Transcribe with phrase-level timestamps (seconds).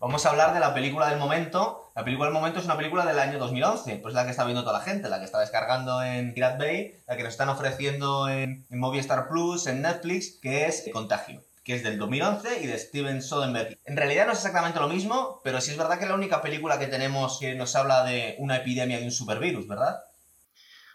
[0.00, 1.90] Vamos a hablar de la película del momento.
[1.96, 4.62] La película del momento es una película del año 2011, pues la que está viendo
[4.62, 8.28] toda la gente, la que está descargando en Pirate Bay, la que nos están ofreciendo
[8.28, 13.20] en, Movistar Plus, en Netflix, que es Contagio que es del 2011 y de Steven
[13.20, 13.76] Soderbergh.
[13.84, 16.40] En realidad no es exactamente lo mismo, pero sí es verdad que es la única
[16.40, 19.98] película que tenemos que nos habla de una epidemia de un supervirus, ¿verdad?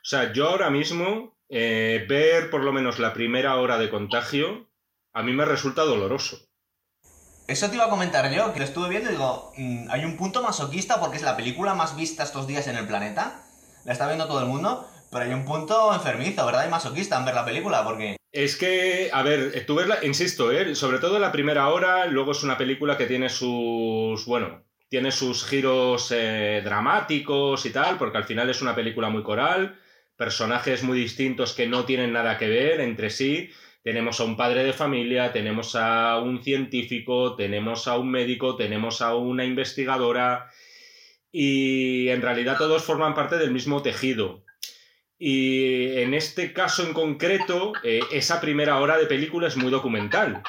[0.01, 4.65] O sea, yo ahora mismo eh, ver por lo menos la primera hora de contagio
[5.13, 6.39] a mí me resulta doloroso.
[7.47, 10.15] Eso te iba a comentar yo, que lo estuve viendo y digo, mm, hay un
[10.15, 13.41] punto masoquista porque es la película más vista estos días en el planeta.
[13.83, 16.65] La está viendo todo el mundo, pero hay un punto enfermizo, ¿verdad?
[16.65, 18.15] Y masoquista en ver la película, porque...
[18.31, 20.73] Es que, a ver, tú verla, insisto, ¿eh?
[20.73, 25.45] sobre todo la primera hora, luego es una película que tiene sus, bueno, tiene sus
[25.45, 29.77] giros eh, dramáticos y tal, porque al final es una película muy coral,
[30.15, 33.51] personajes muy distintos que no tienen nada que ver entre sí.
[33.83, 39.01] Tenemos a un padre de familia, tenemos a un científico, tenemos a un médico, tenemos
[39.01, 40.49] a una investigadora
[41.31, 44.45] y en realidad todos forman parte del mismo tejido.
[45.19, 50.43] Y en este caso en concreto, eh, esa primera hora de película es muy documental.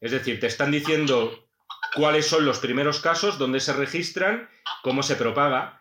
[0.00, 1.46] Es decir, te están diciendo
[1.94, 4.48] cuáles son los primeros casos, dónde se registran,
[4.82, 5.80] cómo se propaga.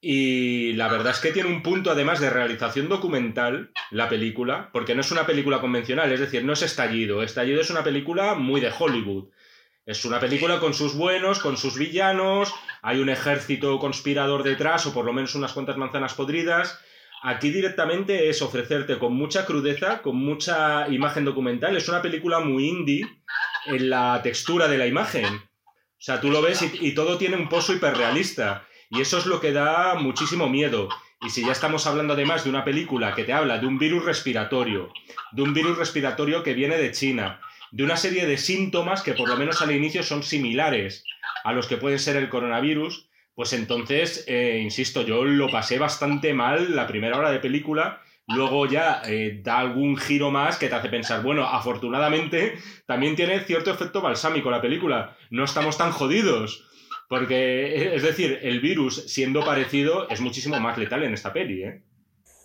[0.00, 4.94] Y la verdad es que tiene un punto además de realización documental la película, porque
[4.94, 7.22] no es una película convencional, es decir, no es estallido.
[7.22, 9.30] Estallido es una película muy de Hollywood.
[9.86, 14.92] Es una película con sus buenos, con sus villanos, hay un ejército conspirador detrás, o
[14.92, 16.78] por lo menos unas cuantas manzanas podridas,
[17.22, 21.76] Aquí directamente es ofrecerte con mucha crudeza, con mucha imagen documental.
[21.76, 23.06] Es una película muy indie
[23.66, 25.24] en la textura de la imagen.
[25.26, 28.67] O sea, tú lo ves y, todo tiene un pozo hiperrealista.
[28.90, 30.88] Y eso es lo que da muchísimo miedo.
[31.20, 34.04] Y si ya estamos hablando además de una película que te habla de un virus
[34.04, 34.92] respiratorio,
[35.32, 39.28] de un virus respiratorio que viene de China, de una serie de síntomas que por
[39.28, 41.04] lo menos al inicio son similares
[41.44, 46.34] a los que pueden ser el coronavirus, pues entonces, eh, insisto, yo lo pasé bastante
[46.34, 48.02] mal la primera hora de película.
[48.26, 53.38] Luego ya eh, da algún giro más que te hace pensar, bueno, afortunadamente también tiene
[53.40, 55.16] cierto efecto balsámico la película.
[55.30, 56.67] No estamos tan jodidos.
[57.08, 61.82] Porque, es decir, el virus, siendo parecido, es muchísimo más letal en esta peli, ¿eh?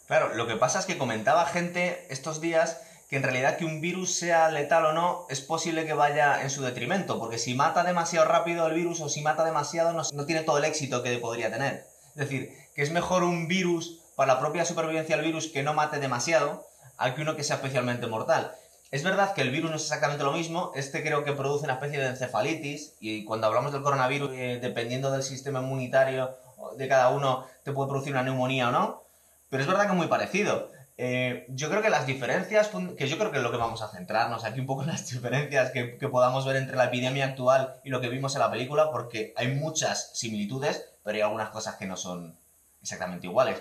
[0.07, 3.81] Claro, lo que pasa es que comentaba gente estos días que en realidad que un
[3.81, 7.84] virus sea letal o no, es posible que vaya en su detrimento, porque si mata
[7.84, 11.51] demasiado rápido el virus o si mata demasiado no, tiene todo el éxito que podría
[11.51, 11.85] tener.
[12.16, 15.74] Es decir, que es mejor un virus para la propia supervivencia del virus que no
[15.74, 16.66] mate demasiado,
[16.97, 18.53] al que uno que sea especialmente mortal.
[18.93, 21.73] Es verdad que el virus no es exactamente lo mismo, este creo que produce una
[21.73, 26.37] especie de encefalitis y cuando hablamos del coronavirus, eh, dependiendo del sistema inmunitario
[26.77, 29.01] de cada uno, te puede producir una neumonía o no,
[29.49, 30.69] pero es verdad que es muy parecido.
[30.99, 33.87] Eh, yo creo que las diferencias, que yo creo que es lo que vamos a
[33.87, 37.77] centrarnos aquí un poco en las diferencias que, que, podamos ver entre la epidemia actual
[37.83, 41.77] y lo que vimos en la película, porque hay muchas similitudes, pero hay algunas cosas
[41.77, 42.37] que no son
[42.79, 43.59] exactamente iguales.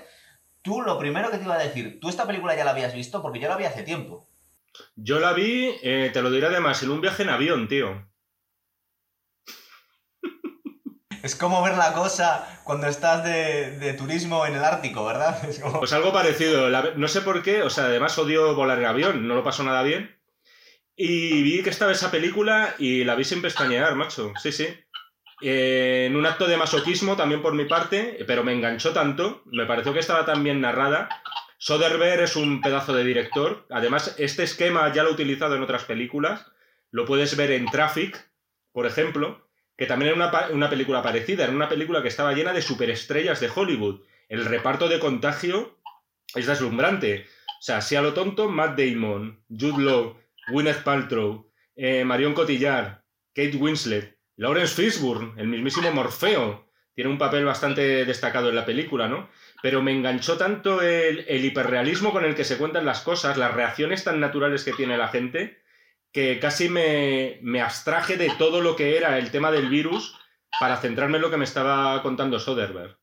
[0.61, 3.23] Tú, lo primero que te iba a decir, ¿tú esta película ya la habías visto?
[3.23, 4.27] Porque yo la vi hace tiempo.
[4.97, 8.09] Yo la vi, eh, te lo diré además, en un viaje en avión, tío.
[11.23, 15.39] Es como ver la cosa cuando estás de, turismo en el Ártico, ¿verdad?
[15.79, 16.69] Pues algo parecido.
[16.97, 19.83] no sé por qué, o sea, además odio volar en avión, no lo paso nada
[19.83, 20.19] bien.
[20.97, 24.33] Y vi que estaba esa película y la vi sin pestañear, macho.
[24.43, 24.67] Sí, sí.
[25.41, 29.67] Eh, en un acto de masoquismo también por mi parte, pero me enganchó tanto, me
[29.67, 31.09] pareció que estaba tan bien narrada.
[31.65, 33.67] Soderbergh es un pedazo de director.
[33.71, 36.45] Además, este esquema ya lo he utilizado en otras películas.
[36.91, 38.31] Lo puedes ver en Traffic,
[38.73, 42.63] por ejemplo que también era una, película parecida, era una película que estaba llena de
[42.63, 44.03] superestrellas de Hollywood.
[44.29, 45.79] El reparto de contagio
[46.35, 47.27] es deslumbrante.
[47.59, 50.17] O sea, si a lo tonto, Matt Damon, Jude Law,
[50.49, 53.03] Gwyneth Paltrow, eh, Marion Cotillard,
[53.35, 59.09] Kate Winslet, Lawrence Fishburne, el mismísimo Morfeo, tiene un papel bastante destacado en la película,
[59.09, 59.31] ¿no?
[59.63, 64.05] Pero me enganchó tanto el, hiperrealismo con el que se cuentan las cosas, las reacciones
[64.05, 65.63] tan naturales que tiene la gente,
[66.13, 70.19] que casi me, abstraje de todo lo que era el tema del virus
[70.59, 72.99] para centrarme en lo que me estaba contando Soderbergh.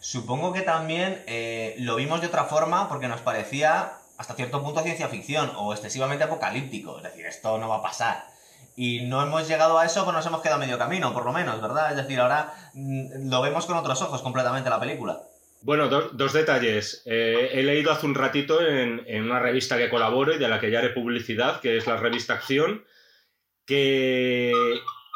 [0.00, 4.82] Supongo que también eh, lo vimos de otra forma porque nos parecía hasta cierto punto
[4.82, 6.96] ciencia ficción o excesivamente apocalíptico.
[6.96, 8.24] Es decir, esto no va a pasar.
[8.74, 11.60] Y no hemos llegado a eso, pero nos hemos quedado medio camino, por lo menos,
[11.60, 11.90] ¿verdad?
[11.90, 15.20] Es decir, ahora mm, lo vemos con otros ojos completamente la película.
[15.62, 17.02] Bueno, dos detalles.
[17.06, 20.72] Eh, he leído hace un ratito en, una revista que colaboro y de la que
[20.72, 22.84] ya haré publicidad, que es la revista Acción,
[23.64, 24.52] que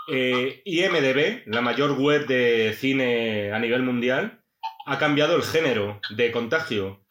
[0.09, 4.41] eh, IMDB, la mayor web de cine a nivel mundial,
[4.87, 7.05] ha cambiado el género de contagio.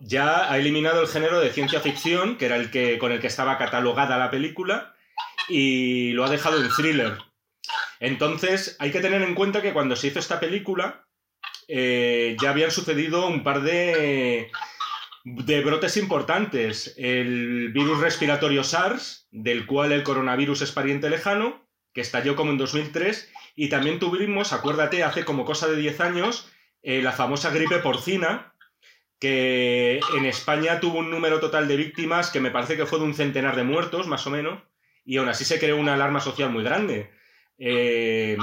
[0.00, 3.28] Ya ha eliminado el género de ciencia ficción, que era el que con el que
[3.28, 4.96] estaba catalogada la película,
[5.48, 7.18] y lo ha dejado en thriller.
[8.00, 11.05] Entonces, hay que tener en cuenta que cuando se hizo esta película,
[11.68, 14.50] eh, ya habían sucedido un par de,
[15.24, 16.94] de brotes importantes.
[16.96, 22.58] El virus respiratorio SARS, del cual el coronavirus es pariente lejano, que estalló como en
[22.58, 26.52] 2003, y también tuvimos, acuérdate, hace como cosa de 10 años,
[26.82, 28.54] eh, la famosa gripe porcina,
[29.18, 33.06] que en España tuvo un número total de víctimas que me parece que fue de
[33.06, 34.62] un centenar de muertos, más o menos,
[35.04, 37.10] y aún así se creó una alarma social muy grande.
[37.58, 38.36] Eh,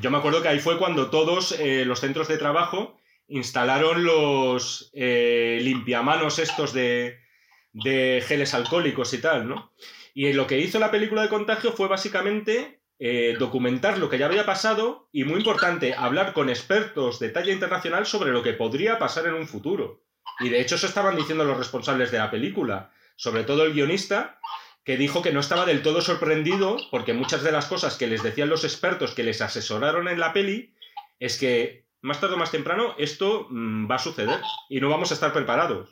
[0.00, 2.98] yo me acuerdo que ahí fue cuando todos eh, los centros de trabajo
[3.28, 7.20] instalaron los eh, limpiamanos estos de,
[7.72, 9.72] de, geles alcohólicos y tal, ¿no?
[10.12, 12.78] Y lo que hizo la película de contagio fue básicamente
[13.38, 18.04] documentar lo que ya había pasado y, muy importante, hablar con expertos de talla internacional
[18.04, 20.02] sobre lo que podría pasar en un futuro.
[20.38, 24.38] Y de hecho eso estaban diciendo los responsables de la película, sobre todo el guionista,
[24.90, 28.24] que dijo que no estaba del todo sorprendido porque muchas de las cosas que les
[28.24, 30.74] decían los expertos que les asesoraron en la peli
[31.20, 35.12] es que más tarde o más temprano esto mm, va a suceder y no vamos
[35.12, 35.90] a estar preparados.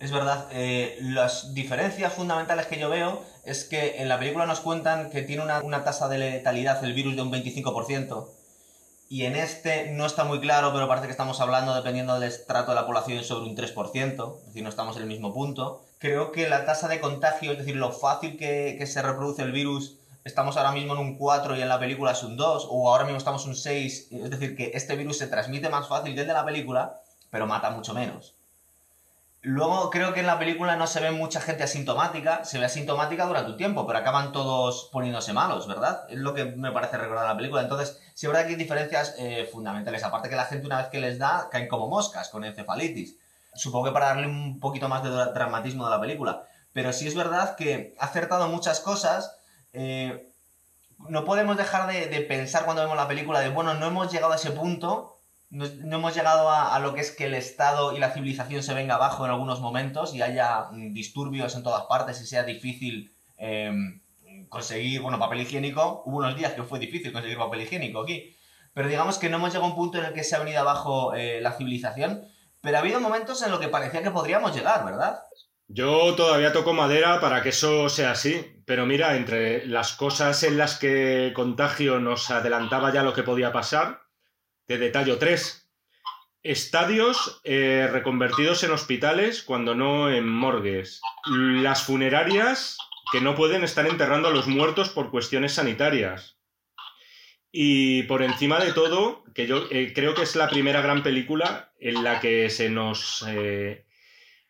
[0.00, 4.58] Es verdad, eh, las diferencias fundamentales que yo veo es que en la película nos
[4.58, 8.26] cuentan que tiene una, una tasa de letalidad el virus de un 25%,
[9.08, 12.72] y en este no está muy claro, pero parece que estamos hablando, dependiendo del estrato
[12.72, 15.85] de la población, sobre un 3%, es decir, no estamos en el mismo punto.
[15.98, 19.96] Creo que la tasa de contagio, es decir, lo fácil que, se reproduce el virus,
[20.24, 23.04] estamos ahora mismo en un 4 y en la película es un 2, o ahora
[23.04, 26.20] mismo estamos en un 6, es decir, que este virus se transmite más fácil que
[26.20, 27.00] el de la película,
[27.30, 28.34] pero mata mucho menos.
[29.40, 33.26] Luego creo que en la película no se ve mucha gente asintomática, se ve asintomática
[33.26, 36.04] durante un tiempo, pero acaban todos poniéndose malos, ¿verdad?
[36.08, 37.62] Es lo que me parece recordar la película.
[37.62, 40.02] Entonces, sí es verdad que hay diferencias eh, fundamentales.
[40.02, 43.16] Aparte que la gente una vez que les da, caen como moscas con encefalitis.
[43.56, 46.42] Supongo que para darle un poquito más de dramatismo de la película.
[46.72, 49.36] Pero sí es verdad que ha acertado muchas cosas.
[49.72, 50.30] Eh,
[51.08, 54.32] no podemos dejar de, de pensar cuando vemos la película de, bueno, no hemos llegado
[54.32, 55.16] a ese punto,
[55.50, 58.96] no, hemos llegado a, lo que es que el Estado y la civilización se venga
[58.96, 64.00] abajo en algunos momentos y haya mm, disturbios en todas partes y sea difícil em,
[64.48, 66.02] conseguir, bueno, papel higiénico.
[66.04, 68.36] Hubo unos días que fue difícil conseguir papel higiénico aquí.
[68.74, 70.60] Pero digamos que no hemos llegado a un punto en el que se ha venido
[70.60, 72.26] abajo eh, la civilización.
[72.66, 75.20] Pero ha habido momentos en los que parecía que podríamos llegar, ¿verdad?
[75.68, 80.58] Yo todavía toco madera para que eso sea así, pero mira, entre las cosas en
[80.58, 84.02] las que Contagio nos adelantaba ya lo que podía pasar,
[84.66, 85.70] de detallo 3.
[86.42, 91.00] Estadios eh, reconvertidos en hospitales cuando no en morgues.
[91.28, 92.78] Las funerarias
[93.12, 96.35] que no pueden estar enterrando a los muertos por cuestiones sanitarias.
[97.52, 101.72] Y por encima de todo, que yo eh, creo que es la primera gran película
[101.80, 103.86] en la que se nos eh,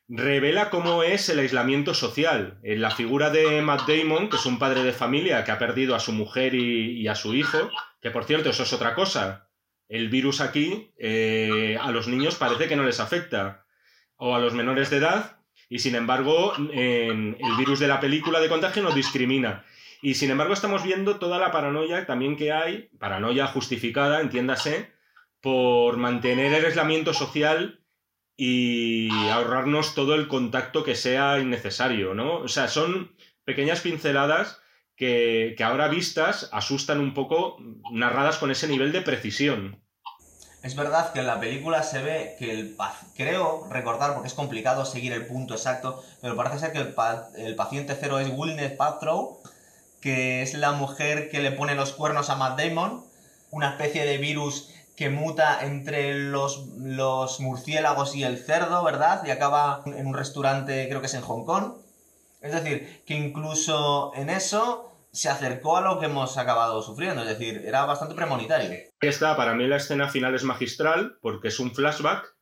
[0.08, 2.58] revela cómo es el aislamiento social.
[2.62, 5.94] En la figura de Matt Damon, que es un padre de familia que ha perdido
[5.94, 7.70] a su mujer y a su hijo,
[8.00, 9.46] que por cierto, eso es otra cosa
[9.88, 13.66] el virus aquí eh, a los niños parece que no les afecta,
[14.16, 15.38] o a los menores de edad,
[15.68, 19.64] y sin embargo el virus de la película de contagio nos discrimina.
[20.06, 24.92] Y sin embargo estamos viendo toda la paranoia también que hay, paranoia justificada, entiéndase,
[25.40, 27.84] por mantener el aislamiento social
[28.36, 32.36] y ahorrarnos todo el contacto que sea innecesario, ¿no?
[32.36, 34.60] O sea, son pequeñas pinceladas
[34.94, 37.56] que, ahora vistas asustan un poco,
[37.90, 39.82] narradas con ese nivel de precisión.
[40.62, 42.76] Es verdad que en la película se ve que el
[43.16, 47.96] creo recordar, porque es complicado seguir el punto exacto, pero parece ser que el, paciente
[48.00, 49.42] cero es Gwyneth Paltrow,
[50.00, 53.04] que es la mujer que le pone los cuernos a Matt Damon,
[53.50, 59.22] una especie de virus que muta entre los, los murciélagos y el cerdo, ¿verdad?
[59.26, 61.74] Y acaba en un restaurante, creo que es en Hong Kong.
[62.40, 67.28] Es decir, que incluso en eso se acercó a lo que hemos acabado sufriendo, es
[67.28, 68.70] decir, era bastante premonitario.
[69.00, 72.36] Esta, para mí la escena final es magistral porque es un flashback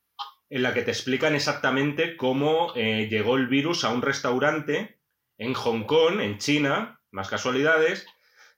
[0.50, 5.00] en la que te explican exactamente cómo eh, llegó el virus a un restaurante
[5.38, 8.06] en Hong Kong, en China, más casualidades,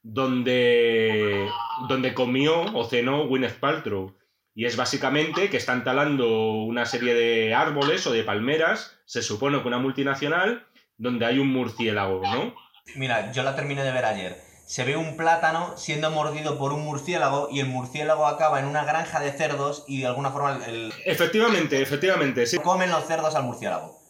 [0.02, 1.48] donde,
[1.88, 4.16] donde comió o cenó Gwyneth Paltrow.
[4.54, 9.60] Y es básicamente que están talando una serie de árboles o de palmeras, se supone
[9.60, 12.54] que una multinacional, donde hay un murciélago, ¿no?
[12.94, 14.40] Mira, yo la terminé de ver ayer.
[14.66, 18.84] Se ve un plátano siendo mordido por un murciélago y el murciélago acaba en una
[18.84, 20.92] granja de cerdos y de alguna forma el...
[21.04, 22.58] Efectivamente, efectivamente, sí.
[22.58, 24.05] Comen los cerdos al murciélago.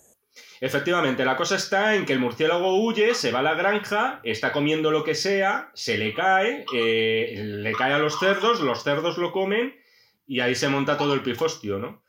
[0.60, 4.52] Efectivamente, la cosa está en que el murciélago huye, se va a la granja, está
[4.52, 9.18] comiendo lo que sea, se le cae, eh, le cae a los cerdos, los cerdos
[9.18, 9.74] lo comen
[10.26, 12.02] y ahí se monta todo el pifostio, ¿no?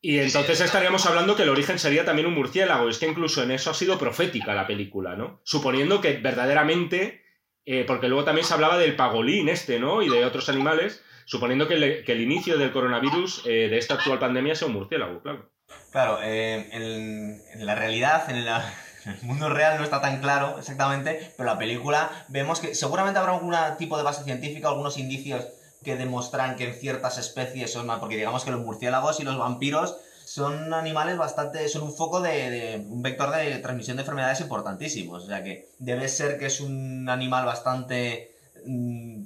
[0.00, 2.88] Y entonces estaríamos hablando que el origen sería también un murciélago.
[2.88, 5.40] Es que incluso en eso ha sido profética la película, ¿no?
[5.42, 7.26] Suponiendo que verdaderamente
[7.68, 10.00] eh, porque luego también se hablaba del pagolín este, ¿no?
[10.00, 14.54] Y de otros animales, suponiendo que, el inicio del coronavirus eh, de esta actual pandemia
[14.54, 15.50] sea un murciélago, claro.
[15.90, 21.48] Claro, eh, en, la realidad, en, el mundo real no está tan claro exactamente, pero
[21.48, 25.46] la película vemos que seguramente habrá algún tipo de base científica, algunos indicios
[25.84, 29.38] que demuestran que en ciertas especies son más, porque digamos que los murciélagos y los
[29.38, 35.22] vampiros son animales bastante, son un foco de, un vector de transmisión de enfermedades importantísimos.
[35.22, 38.34] O sea que debe ser que es un animal bastante
[38.66, 39.24] mm,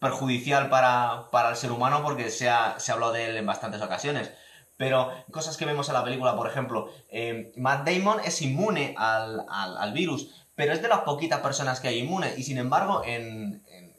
[0.00, 4.32] perjudicial para, el ser humano porque se ha, se hablado de él en bastantes ocasiones.
[4.80, 9.44] Pero cosas que vemos en la película, por ejemplo, eh, Matt Damon es inmune al,
[9.46, 12.32] al, virus, pero es de las poquitas personas que hay inmune.
[12.38, 13.02] Y sin embargo,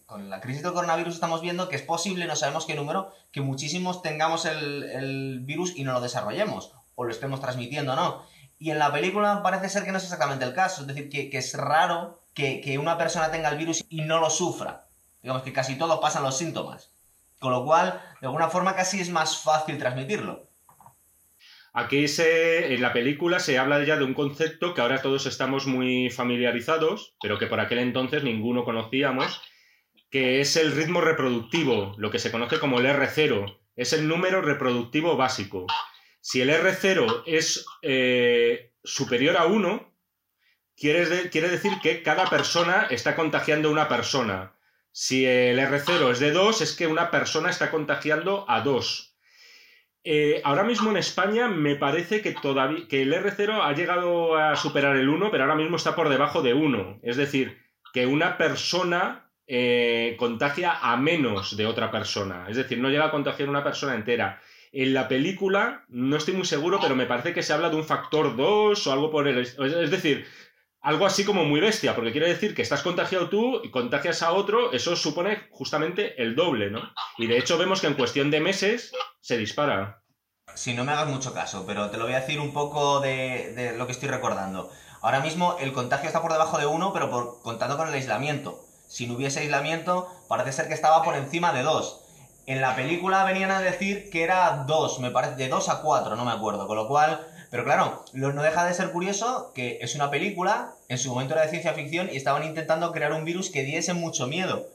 [0.08, 3.42] con la crisis del coronavirus estamos viendo que es posible, no sabemos qué número, que
[3.42, 8.24] muchísimos tengamos el, virus y no lo desarrollemos, o lo estemos transmitiendo o no.
[8.58, 11.38] Y en la película parece ser que no es exactamente el caso, es decir, que,
[11.38, 14.88] es raro que, una persona tenga el virus y no lo sufra.
[15.22, 16.90] Digamos que casi todos pasan los síntomas.
[17.38, 20.50] Con lo cual, de alguna forma casi es más fácil transmitirlo.
[21.74, 25.68] Aquí se, en la película se habla ya de un concepto que ahora todos estamos
[25.68, 29.42] muy familiarizados, pero que por aquel entonces ninguno conocíamos,
[30.10, 33.58] que es el ritmo reproductivo, lo que se conoce como el R0.
[33.78, 35.66] Es el número reproductivo básico.
[36.20, 39.96] Si el R0 es eh, superior a 1,
[40.75, 44.58] quiere, quiere, decir que cada persona está contagiando a una persona.
[44.92, 49.11] Si el R0 es de 2, es que una persona está contagiando a 2.
[50.03, 54.55] Eh, ahora mismo en España me parece que, todavía, que el R0 ha llegado a
[54.55, 57.00] superar el 1, pero ahora mismo está por debajo de 1.
[57.03, 57.60] Es decir,
[57.93, 62.46] que una persona eh, contagia a menos de otra persona.
[62.50, 64.41] Es decir, no llega a contagiar una persona entera.
[64.72, 67.84] En la película, no estoy muy seguro, pero me parece que se habla de un
[67.84, 69.39] factor 2 o algo por el...
[69.39, 70.25] Es decir,
[70.82, 74.34] algo así como muy bestia, porque quiere decir que estás contagiado tú y contagias a
[74.34, 76.82] otro, eso supone justamente el doble, ¿no?
[77.18, 80.04] Y de hecho vemos que en cuestión de meses se dispara.
[80.56, 83.54] Si no me hagas mucho caso, pero te lo voy a decir un poco de,
[83.56, 84.70] de lo que estoy recordando.
[85.02, 88.60] Ahora mismo el contagio está por debajo de 1, pero por, contando con el aislamiento
[88.92, 92.02] si no hubiese aislamiento, parece ser que estaba por encima de 2.
[92.46, 96.18] En la película venían a decir que era 2, me parece, de 2 a 4,
[96.18, 96.68] no me acuerdo.
[96.68, 100.98] Con lo cual, pero claro, no deja de ser curioso que es una película, en
[100.98, 104.25] su momento era de ciencia ficción, y estaban intentando crear un virus que diese mucho
[104.25, 104.67] miedo.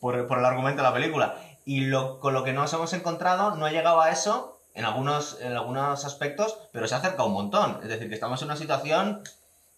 [0.00, 1.36] Por, el argumento de la película.
[1.64, 5.38] Y lo, con lo que nos hemos encontrado, no ha llegado a eso en algunos,
[5.40, 7.80] en algunos aspectos, pero se ha acercado un montón.
[7.82, 9.22] Es decir, que estamos en una situación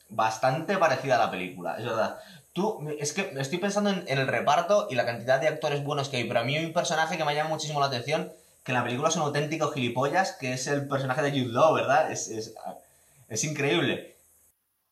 [0.08, 2.18] bastante parecida a la película, es verdad
[2.98, 6.24] es que estoy pensando en, el reparto y la cantidad de actores buenos que hay,
[6.24, 8.32] pero a mí hay un personaje que me llama muchísimo la atención,
[8.68, 11.72] que en la película es un auténtico gilipollas, que es el personaje de Jude Law,
[11.72, 12.12] ¿verdad?
[12.12, 14.16] Es, es, increíble.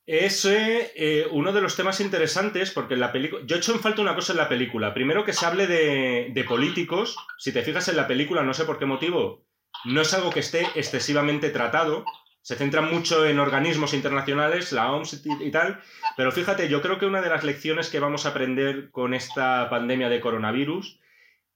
[0.06, 3.42] Es eh, uno de los temas interesantes porque en la película...
[3.44, 4.94] Yo he hecho en falta una cosa en la película.
[4.94, 7.18] Primero que se hable de, de políticos.
[7.36, 9.42] Si te fijas en la película, no sé por qué motivo,
[9.84, 12.06] no es algo que esté excesivamente tratado
[12.46, 15.80] se centra mucho en organismos internacionales, la OMS y, tal,
[16.16, 19.68] pero fíjate, yo creo que una de las lecciones que vamos a aprender con esta
[19.68, 21.00] pandemia de coronavirus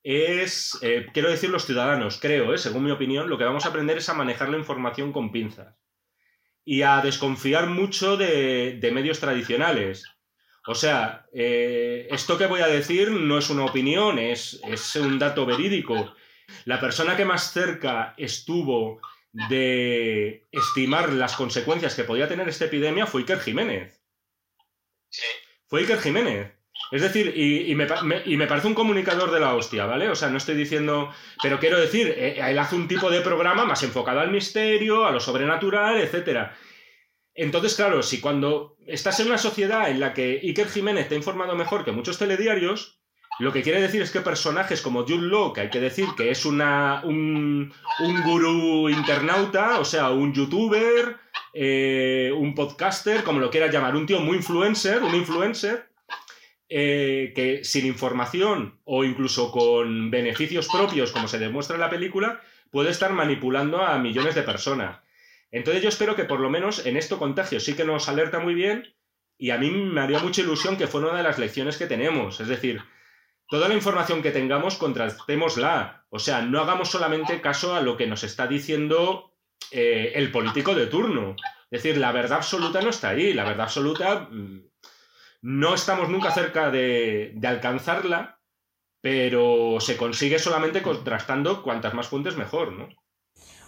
[0.02, 3.68] es, eh, quiero decir los ciudadanos, creo, eh, según mi opinión, lo que vamos a
[3.68, 5.76] aprender es a manejar la información con pinzas
[6.64, 10.04] y a desconfiar mucho de, medios tradicionales.
[10.66, 15.18] O sea, eh, esto que voy a decir no es una opinión, es, es un
[15.18, 16.14] dato verídico.
[16.64, 19.00] La persona que más cerca estuvo
[19.32, 24.02] de estimar las consecuencias que podía tener esta epidemia fue Iker Jiménez.
[25.08, 25.26] Sí.
[25.66, 26.59] Fue Iker Jiménez.
[26.90, 27.86] Es decir, y, me,
[28.46, 30.08] parece un comunicador de la hostia, ¿vale?
[30.08, 31.10] O sea, no estoy diciendo.
[31.42, 35.12] Pero quiero decir, eh, él hace un tipo de programa más enfocado al misterio, a
[35.12, 36.50] lo sobrenatural, etc.
[37.34, 41.18] Entonces, claro, si cuando estás en una sociedad en la que Iker Jiménez te ha
[41.18, 43.00] informado mejor que muchos telediarios,
[43.38, 46.30] lo que quiere decir es que personajes como Jude Law, que hay que decir que
[46.30, 51.16] es una, un, un gurú internauta, o sea, un youtuber,
[51.54, 55.89] eh, un podcaster, como lo quieras llamar, un tío muy influencer, un influencer,
[56.72, 62.40] eh, que sin información o incluso con beneficios propios, como se demuestra en la película,
[62.70, 65.00] puede estar manipulando a millones de personas.
[65.50, 68.54] Entonces yo espero que por lo menos en esto contagio sí que nos alerta muy
[68.54, 68.94] bien
[69.36, 72.38] y a mí me haría mucha ilusión que fuera una de las lecciones que tenemos.
[72.38, 72.82] Es decir,
[73.48, 76.06] toda la información que tengamos, contrastémosla.
[76.08, 79.34] O sea, no hagamos solamente caso a lo que nos está diciendo
[79.72, 81.34] eh, el político de turno.
[81.68, 83.32] Es decir, la verdad absoluta no está ahí.
[83.32, 84.69] La verdad absoluta mm,
[85.42, 88.38] no estamos nunca cerca de, alcanzarla,
[89.00, 92.88] pero se consigue solamente contrastando cuantas más fuentes mejor, ¿no?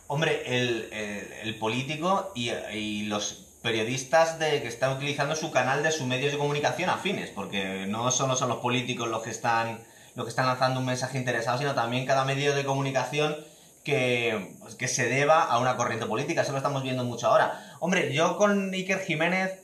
[0.06, 6.32] Hombre, el, político y, los periodistas de que están utilizando su canal de sus medios
[6.32, 9.80] de comunicación afines, porque no solo son los políticos los que están
[10.14, 13.34] los que están lanzando un mensaje interesado, sino también cada medio de comunicación
[13.82, 16.42] que, pues, que se deba a una corriente política.
[16.42, 17.76] Eso lo estamos viendo mucho ahora.
[17.80, 19.62] Hombre, yo con Iker Jiménez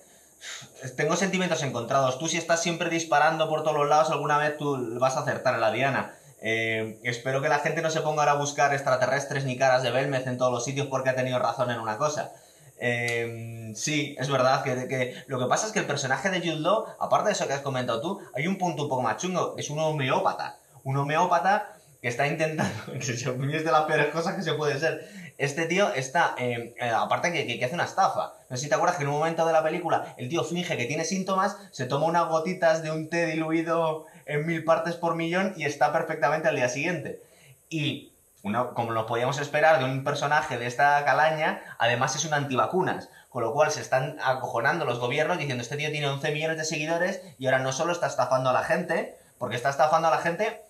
[0.96, 2.18] tengo sentimientos encontrados.
[2.18, 5.54] Tú si estás siempre disparando por todos los lados, alguna vez tú vas a acertar
[5.54, 6.14] en la diana.
[6.40, 9.90] Eh, espero que la gente no se ponga ahora a buscar extraterrestres ni caras de
[9.90, 12.32] Belmez en todos los sitios porque ha tenido razón en una cosa.
[12.80, 16.68] Eh, sí, es verdad que, lo que pasa es que el personaje de Jude
[17.00, 19.68] aparte de eso que has comentado tú, hay un punto un poco más chungo, es
[19.70, 20.58] un homeópata.
[20.84, 25.08] Un homeópata que está intentando, que es de las peores cosas que se puede ser,
[25.38, 28.32] este tío está, eh, eh, aparte que, que, hace una estafa.
[28.50, 30.76] No sé si te acuerdas que en un momento de la película el tío finge
[30.76, 35.14] que tiene síntomas, se toma unas gotitas de un té diluido en mil partes por
[35.14, 37.22] millón y está perfectamente al día siguiente.
[37.68, 38.12] Y,
[38.42, 43.08] uno, como lo podíamos esperar de un personaje de esta calaña, además es un antivacunas.
[43.28, 46.64] Con lo cual se están acojonando los gobiernos diciendo este tío tiene 11 millones de
[46.64, 50.18] seguidores y ahora no solo está estafando a la gente, porque está estafando a la
[50.18, 50.62] gente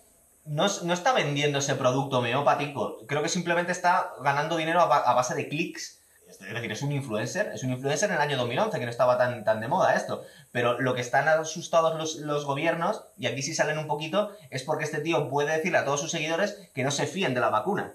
[0.48, 5.48] no, está vendiendo ese producto homeopático, creo que simplemente está ganando dinero a, base de
[5.48, 5.98] clics.
[6.28, 9.16] Es decir, es un influencer, es un influencer en el año 2011, que no estaba
[9.16, 10.22] tan, tan de moda esto.
[10.52, 14.62] Pero lo que están asustados los, los gobiernos, y aquí sí salen un poquito, es
[14.62, 17.48] porque este tío puede decirle a todos sus seguidores que no se fíen de la
[17.48, 17.94] vacuna.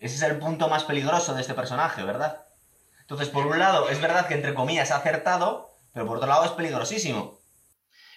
[0.00, 2.44] Ese es el punto más peligroso de este personaje, ¿verdad?
[3.00, 6.44] Entonces, por un lado, es verdad que entre comillas ha acertado, pero por otro lado
[6.44, 7.35] es peligrosísimo.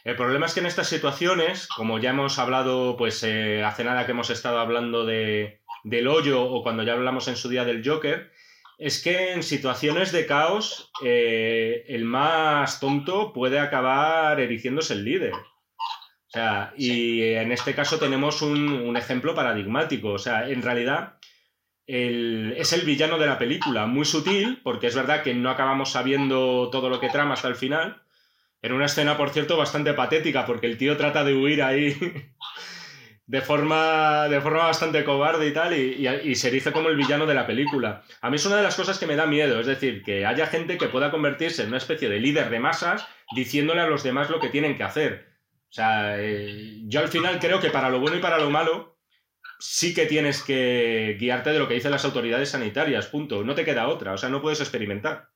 [0.04, 4.06] El problema es que en estas situaciones, como ya hemos hablado, pues eh, hace nada
[4.06, 7.88] que hemos estado hablando de, del hoyo o cuando ya hablamos en su día del
[7.88, 8.32] Joker,
[8.78, 15.34] es que en situaciones de caos eh, el más tonto puede acabar erigiéndose el líder.
[15.34, 20.10] O sea, y en este caso tenemos un, ejemplo paradigmático.
[20.14, 21.18] O sea, en realidad
[21.88, 26.70] es el villano de la película, muy sutil, porque es verdad que no acabamos sabiendo
[26.72, 28.04] todo lo que trama hasta el final,
[28.62, 31.96] en una escena, por cierto, bastante patética, porque el tío trata de huir ahí
[33.30, 37.36] de forma, de forma bastante cobarde y tal, y, se erige como el villano de
[37.36, 38.04] la película.
[38.22, 40.48] A mí es una de las cosas que me da miedo, es decir, que haya
[40.48, 44.30] gente que pueda convertirse en una especie de líder de masas diciéndole a los demás
[44.30, 45.30] lo que tienen que hacer.
[45.70, 48.98] O sea, eh, yo al final creo que para lo bueno y para lo malo
[49.60, 53.44] sí que tienes que guiarte de lo que dicen las autoridades sanitarias, punto.
[53.44, 55.30] No te queda otra, o sea, no puedes experimentar.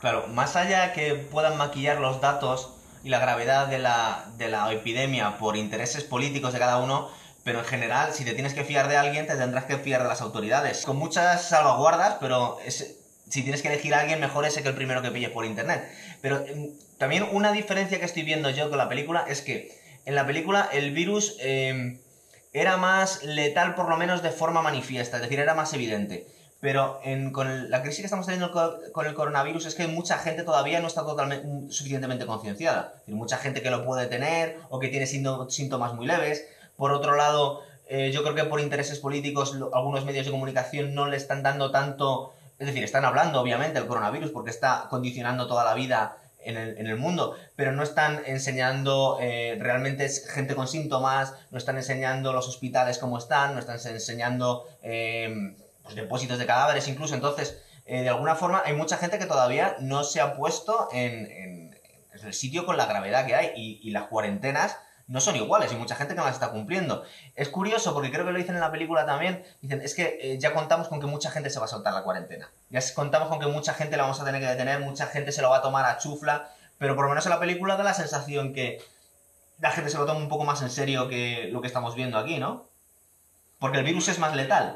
[0.00, 4.72] Claro, más allá que puedan maquillar los datos y la gravedad de la, de la
[4.72, 7.10] epidemia por intereses políticos de cada uno,
[7.44, 10.08] pero en general, si te tienes que fiar de alguien, te tendrás que fiar de
[10.08, 10.84] las autoridades.
[10.84, 15.02] Con muchas salvaguardas, pero si tienes que elegir a alguien, mejor ese que el primero
[15.02, 15.88] que pilles por internet.
[16.20, 20.14] Pero em, también una diferencia que estoy viendo yo con la película es que en
[20.14, 21.98] la película el virus em,
[22.52, 26.26] era más letal, por lo menos de forma manifiesta, es decir, era más evidente.
[26.62, 27.00] Pero
[27.32, 28.52] con la crisis que estamos teniendo
[28.92, 32.94] con el coronavirus es que mucha gente todavía no está totalmente, mm, suficientemente concienciada.
[33.08, 36.46] mucha gente que lo puede tener o que tiene síntomas muy leves.
[36.76, 41.08] Por otro lado, eh, yo creo que por intereses políticos algunos medios de comunicación no
[41.08, 42.32] le están dando tanto...
[42.60, 46.96] Es decir, están hablando obviamente del coronavirus porque está condicionando toda la vida en el,
[46.96, 52.98] mundo, pero no están enseñando eh, realmente gente con síntomas, no están enseñando los hospitales
[52.98, 57.14] como están, no están enseñando eh, pues, depósitos de cadáveres incluso.
[57.14, 61.76] Entonces, eh, de alguna forma, hay mucha gente que todavía no se ha puesto en,
[62.22, 65.96] el sitio con la gravedad que hay y, las cuarentenas no son iguales y mucha
[65.96, 67.02] gente que no las está cumpliendo.
[67.34, 69.44] Es curioso porque creo que lo dicen en la película también.
[69.60, 72.04] Dicen, es que eh, ya contamos con que mucha gente se va a soltar la
[72.04, 72.50] cuarentena.
[72.70, 75.42] Ya contamos con que mucha gente la vamos a tener que detener, mucha gente se
[75.42, 77.94] lo va a tomar a chufla, pero por lo menos en la película da la
[77.94, 78.80] sensación que
[79.58, 82.18] la gente se lo toma un poco más en serio que lo que estamos viendo
[82.18, 82.68] aquí, ¿no?
[83.58, 84.74] Porque el virus es más letal.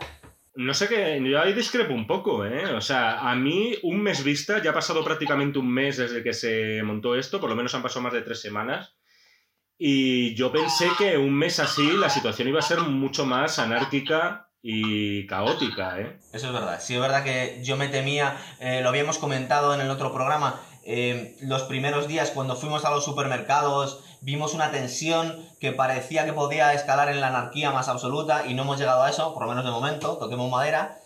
[0.57, 2.75] No sé qué, yo ahí discrepo un poco, ¿eh?
[2.75, 6.33] O sea, a mí un mes vista, ya ha pasado prácticamente un mes desde que
[6.33, 8.97] se montó esto, por lo menos han pasado más de tres semanas,
[9.77, 14.49] y yo pensé que un mes así la situación iba a ser mucho más anárquica
[14.62, 16.19] y caótica, ¿eh?
[16.33, 19.83] Eso es verdad, sí es verdad que yo me temía, eh, lo habíamos comentado en
[19.83, 25.44] el otro programa, eh, los primeros días cuando fuimos a los supermercados vimos una tensión
[25.61, 29.11] que parecía que podía escalar en la anarquía más absoluta y no hemos llegado a
[29.11, 30.98] eso, por lo menos de momento, toquemos madera,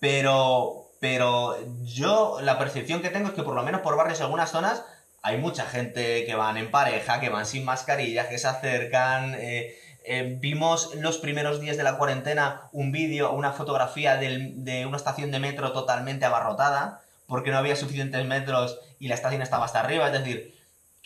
[0.00, 4.50] pero, pero yo la percepción que tengo es que por lo menos por barrios algunas
[4.50, 4.82] zonas
[5.22, 9.34] hay mucha gente que van en pareja, que van sin mascarilla, que se acercan.
[9.34, 14.96] Eh, eh, vimos los primeros días de la cuarentena un vídeo una fotografía de una
[14.96, 19.80] estación de metro totalmente abarrotada porque no había suficientes metros y la estación estaba hasta
[19.80, 20.06] arriba.
[20.06, 20.55] Es decir,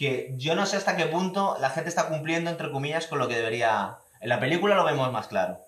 [0.00, 3.28] que yo no sé hasta qué punto la gente está cumpliendo, entre comillas, con lo
[3.28, 3.98] que debería...
[4.22, 5.58] En la película lo vemos más claro.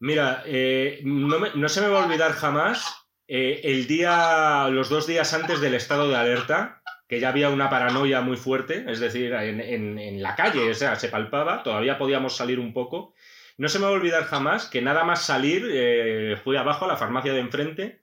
[0.00, 5.32] Mira, eh, no, se me va a olvidar jamás eh, el día, los dos días
[5.32, 10.22] antes del estado de alerta, que ya había una paranoia muy fuerte, es decir, en,
[10.22, 13.14] la calle, o sea, se palpaba, todavía podíamos salir un poco.
[13.56, 16.88] No se me va a olvidar jamás que nada más salir, eh, fui abajo a
[16.88, 18.02] la farmacia de enfrente,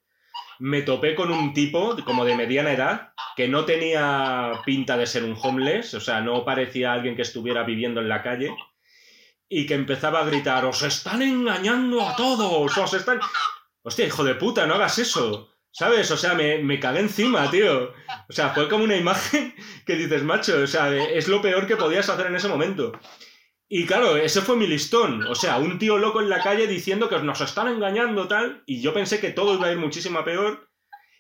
[0.60, 5.24] me topé con un tipo como de mediana edad que no tenía pinta de ser
[5.24, 8.56] un homeless, o sea, no parecía alguien que estuviera viviendo en la calle
[9.50, 13.20] y que empezaba a gritar, os están engañando a todos, os están...
[13.84, 15.50] Hostia, hijo de puta, no hagas eso.
[15.72, 16.10] ¿Sabes?
[16.10, 17.92] O sea, me, me cagué encima, tío.
[18.30, 19.54] O sea, fue como una imagen
[19.86, 22.94] que dices, macho, o sea, es lo peor que podías hacer en ese momento.
[23.78, 25.28] Y claro, ese fue mi listón.
[25.28, 28.64] O sea, un tío loco en la calle diciendo que nos están engañando, tal.
[28.66, 30.70] Y yo pensé que todo iba a ir muchísimo peor.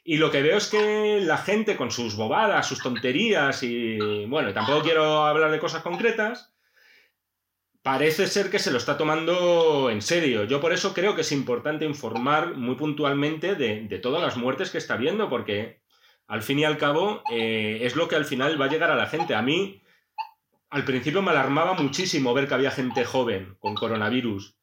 [0.05, 4.25] Y lo que veo es que la gente con sus bobadas, sus tonterías y.
[4.27, 6.55] Bueno, tampoco quiero hablar de cosas concretas
[7.83, 10.45] parece ser que se lo está tomando en serio.
[10.45, 14.77] Yo por eso creo que es importante informar muy puntualmente de, todas las muertes que
[14.77, 15.81] está viendo, porque
[16.25, 18.95] al fin y al cabo eh, es lo que al final va a llegar a
[18.95, 19.35] la gente.
[19.35, 19.83] A mí,
[20.69, 24.56] al principio me alarmaba muchísimo ver que había gente joven con coronavirus.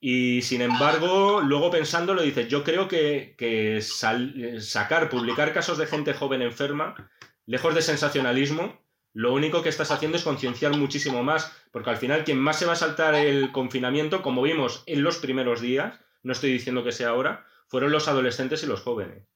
[0.00, 6.14] Y sin embargo, luego pensándolo, dices, yo creo que, que sacar, publicar casos de gente
[6.14, 7.10] joven enferma,
[7.46, 8.80] lejos de sensacionalismo,
[9.12, 12.66] lo único que estás haciendo es concienciar muchísimo más, porque al final quien más se
[12.66, 16.92] va a saltar el confinamiento, como vimos en los primeros días, no estoy diciendo que
[16.92, 19.26] sea ahora, fueron los adolescentes y los jóvenes.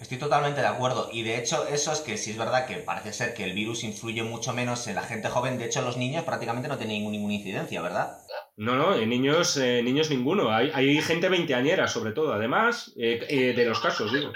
[0.00, 1.10] Estoy totalmente de acuerdo.
[1.12, 3.84] Y de hecho, eso es que sí es verdad que parece ser que el virus
[3.84, 5.58] influye mucho menos en la gente joven.
[5.58, 8.16] De hecho, los niños prácticamente no tienen ninguna incidencia, ¿verdad?
[8.56, 10.50] No, no, en niños, eh, niños ninguno.
[10.50, 14.32] Hay, hay, gente veinteañera, sobre todo, además, eh, eh, de los casos, digo.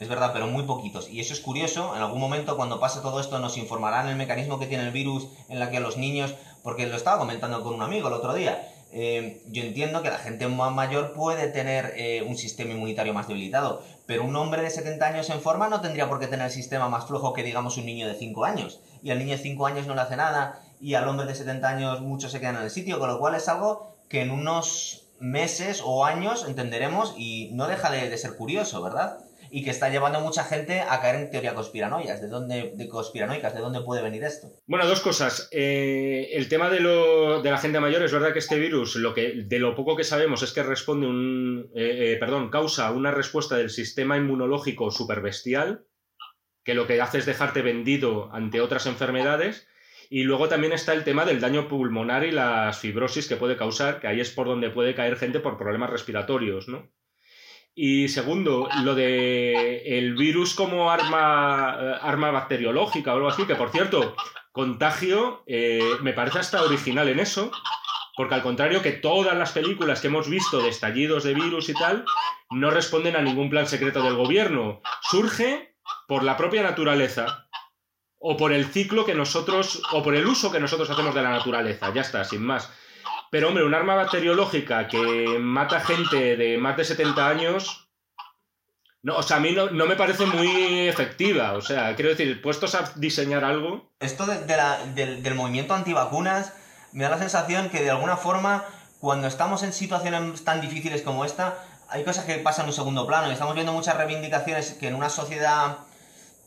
[0.00, 1.08] Es verdad, pero muy poquitos.
[1.08, 1.94] Y eso es curioso.
[1.94, 5.28] En algún momento, cuando pase todo esto, nos informarán el mecanismo que tiene el virus
[5.48, 6.34] en la que los niños.
[6.64, 8.72] Porque lo estaba comentando con un amigo el otro día.
[8.98, 13.28] Eh, yo entiendo que la gente más mayor puede tener eh, un sistema inmunitario más
[13.28, 16.50] debilitado, pero un hombre de 70 años en forma no tendría por qué tener el
[16.50, 18.80] sistema más flojo que, digamos, un niño de 5 años.
[19.02, 21.68] Y al niño de 5 años no le hace nada, y al hombre de 70
[21.68, 25.08] años muchos se quedan en el sitio, con lo cual es algo que en unos
[25.20, 29.18] meses o años entenderemos y no deja de ser curioso, ¿verdad?
[29.50, 32.20] Y que está llevando a mucha gente a caer en teoría conspiranoicas.
[32.20, 33.54] ¿De dónde, de conspiranoicas?
[33.54, 34.48] ¿De dónde puede venir esto?
[34.66, 35.48] Bueno, dos cosas.
[35.52, 39.14] Eh, el tema de, lo, de la gente mayor, es verdad que este virus, lo
[39.14, 43.10] que, de lo poco que sabemos es que responde un, eh, eh, perdón, causa una
[43.10, 45.86] respuesta del sistema inmunológico super bestial,
[46.64, 49.68] que lo que hace es dejarte vendido ante otras enfermedades.
[50.08, 54.00] Y luego también está el tema del daño pulmonar y las fibrosis que puede causar,
[54.00, 56.92] que ahí es por donde puede caer gente por problemas respiratorios, ¿no?
[57.78, 63.54] Y segundo, lo de el virus como arma, eh, arma bacteriológica o algo así, que
[63.54, 64.16] por cierto,
[64.50, 67.52] contagio eh, me parece hasta original en eso,
[68.16, 71.74] porque al contrario que todas las películas que hemos visto de estallidos de virus y
[71.74, 72.06] tal,
[72.50, 74.80] no responden a ningún plan secreto del gobierno.
[75.02, 75.76] Surge
[76.08, 77.46] por la propia naturaleza
[78.18, 81.30] o por el ciclo que nosotros, o por el uso que nosotros hacemos de la
[81.30, 82.72] naturaleza, ya está, sin más.
[83.30, 87.86] Pero hombre, un arma bacteriológica que mata gente de más de 70 años,
[89.06, 91.52] no, o sea, a mí no, me parece muy efectiva.
[91.52, 93.92] O sea, quiero decir, puestos a diseñar algo.
[94.00, 96.52] Esto del, movimiento antivacunas
[96.90, 98.64] me da la sensación que de alguna forma,
[98.98, 101.56] cuando estamos en situaciones tan difíciles como esta,
[101.88, 103.28] hay cosas que pasan en un segundo plano.
[103.28, 105.78] Y estamos viendo muchas reivindicaciones que en una sociedad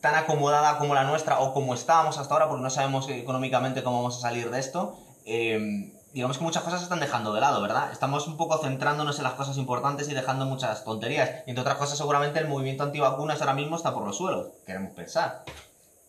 [0.02, 4.02] tan acomodada como la nuestra, o como estábamos hasta ahora, porque no sabemos económicamente cómo
[4.02, 7.62] vamos a salir de esto, eh, digamos que muchas cosas se están dejando de lado,
[7.62, 7.92] ¿verdad?
[7.92, 11.44] Estamos un poco centrándonos en las cosas importantes y dejando muchas tonterías.
[11.46, 14.48] Y entre otras cosas, seguramente el movimiento antivacunas ahora mismo está por los suelos.
[14.66, 15.44] Queremos pensar.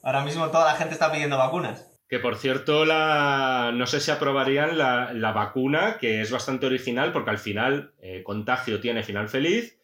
[0.03, 1.87] Ahora mismo toda la gente está pidiendo vacunas.
[2.09, 3.71] Que por cierto, la...
[3.73, 8.81] no sé si aprobarían la, vacuna, que es bastante original, porque al final eh, contagio
[8.81, 9.79] tiene final feliz.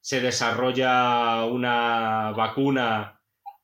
[0.00, 3.20] Se desarrolla una vacuna.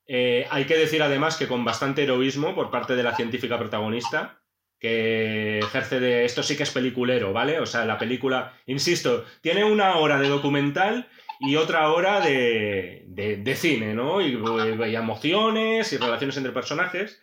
[0.07, 4.44] Eh, hay que decir además que con bastante heroísmo por parte de la científica protagonista
[4.79, 6.25] que ejerce de...
[6.25, 7.61] Esto sí que es peliculero, ¿vale?
[7.61, 11.09] O sea, la película, insisto, tiene una hora de documental
[11.41, 14.21] y otra hora de, de, cine, ¿no?
[14.21, 14.39] Y,
[14.87, 17.23] y, emociones y relaciones entre personajes.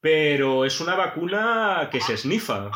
[0.00, 2.70] Pero es una vacuna que se esnifa.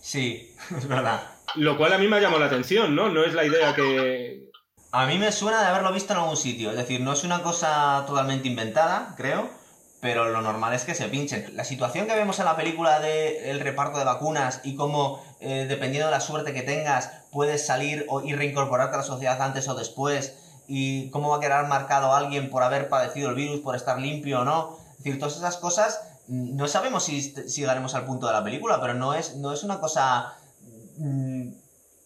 [0.00, 1.30] Sí, es verdad.
[1.56, 3.08] Lo cual a mí me ha llamado la atención, ¿no?
[3.08, 4.50] No es la idea que...
[4.92, 6.70] A mí me suena de haberlo visto en algún sitio.
[6.70, 9.63] Es decir, no es una cosa totalmente inventada, creo
[10.04, 11.56] pero lo normal es que se pinchen.
[11.56, 16.08] La situación que vemos en la película del reparto de vacunas y cómo, eh, dependiendo
[16.08, 20.34] de la suerte que tengas, puedes salir y reincorporarte a la sociedad antes o después,
[20.68, 24.42] y cómo va a quedar marcado alguien por haber padecido el virus, por estar limpio
[24.42, 24.76] o no.
[24.90, 28.82] Es decir, todas esas cosas, mm, no sabemos si, llegaremos al punto de la película,
[28.82, 30.34] pero no es, no es una cosa
[30.98, 31.48] mm,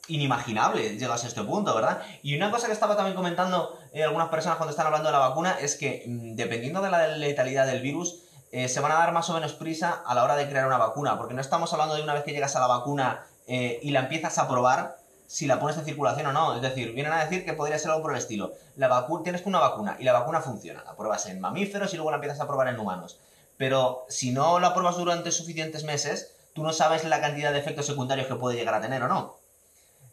[0.09, 2.03] inimaginable llegas a este punto, ¿verdad?
[2.23, 5.21] Y una cosa que estaba también comentando eh, algunas personas cuando están hablando de la
[5.21, 9.13] vacuna es que mm, dependiendo de la letalidad del virus, eh, se van a dar
[9.13, 11.95] más o menos prisa a la hora de crear una vacuna, porque no estamos hablando
[11.95, 15.47] de una vez que llegas a la vacuna eh, y la empiezas a probar, si
[15.47, 16.57] la pones en circulación o no.
[16.57, 18.53] Es decir, vienen a decir que podría ser algo por el estilo.
[18.77, 20.83] La vacuna, tienes una vacuna y la vacuna funciona.
[20.85, 23.19] La pruebas en mamíferos y luego la empiezas a probar en humanos.
[23.59, 27.87] Pero si no la pruebas durante suficientes meses, tú no sabes la cantidad de efectos
[27.87, 29.37] secundarios que puede llegar a tener o no.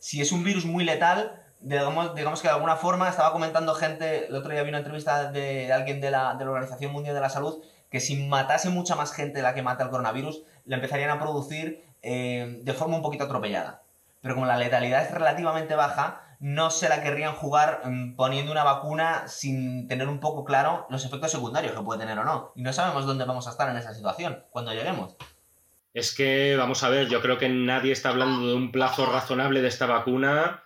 [0.06, 4.36] Si es un virus muy letal, digamos, que de alguna forma estaba comentando gente, el
[4.36, 8.00] otro día vi una entrevista de alguien de la, Organización Mundial de la Salud, que
[8.00, 11.84] si matase mucha más gente de la que mata el coronavirus, la empezarían a producir
[12.04, 13.82] eh, de forma un poquito atropellada.
[14.22, 18.64] Pero como la letalidad es relativamente baja, no se la querrían jugar mm, poniendo una
[18.64, 22.52] vacuna sin tener un poco claro los efectos secundarios que puede tener o no.
[22.54, 25.16] Y no sabemos dónde vamos a estar en esa situación cuando lleguemos.
[25.96, 29.62] Es que, vamos a ver, yo creo que nadie está hablando de un plazo razonable
[29.62, 30.66] de esta vacuna.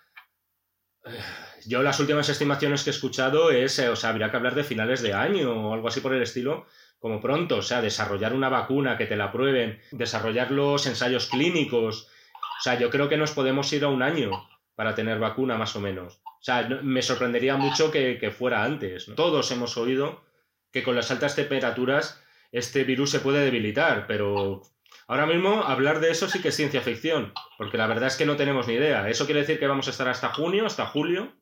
[1.68, 4.64] Yo las últimas estimaciones que he escuchado es, eh, o sea, habría que hablar de
[4.64, 6.66] finales de año o algo así por el estilo,
[6.98, 12.08] como pronto, o sea, desarrollar una vacuna que te la prueben, desarrollar los ensayos clínicos.
[12.60, 14.32] O sea, yo creo que nos podemos ir a un año
[14.74, 16.24] para tener vacuna más o menos.
[16.26, 19.06] O sea, me sorprendería mucho que, fuera antes.
[19.16, 20.24] Todos hemos oído
[20.72, 22.20] que con las altas temperaturas
[22.52, 24.64] este virus se puede debilitar, pero
[25.10, 28.28] Ahora mismo hablar de eso sí que es ciencia ficción, porque la verdad es que
[28.28, 29.10] no tenemos ni idea.
[29.10, 31.34] ¿Eso quiere decir que vamos a estar hasta junio, hasta julio?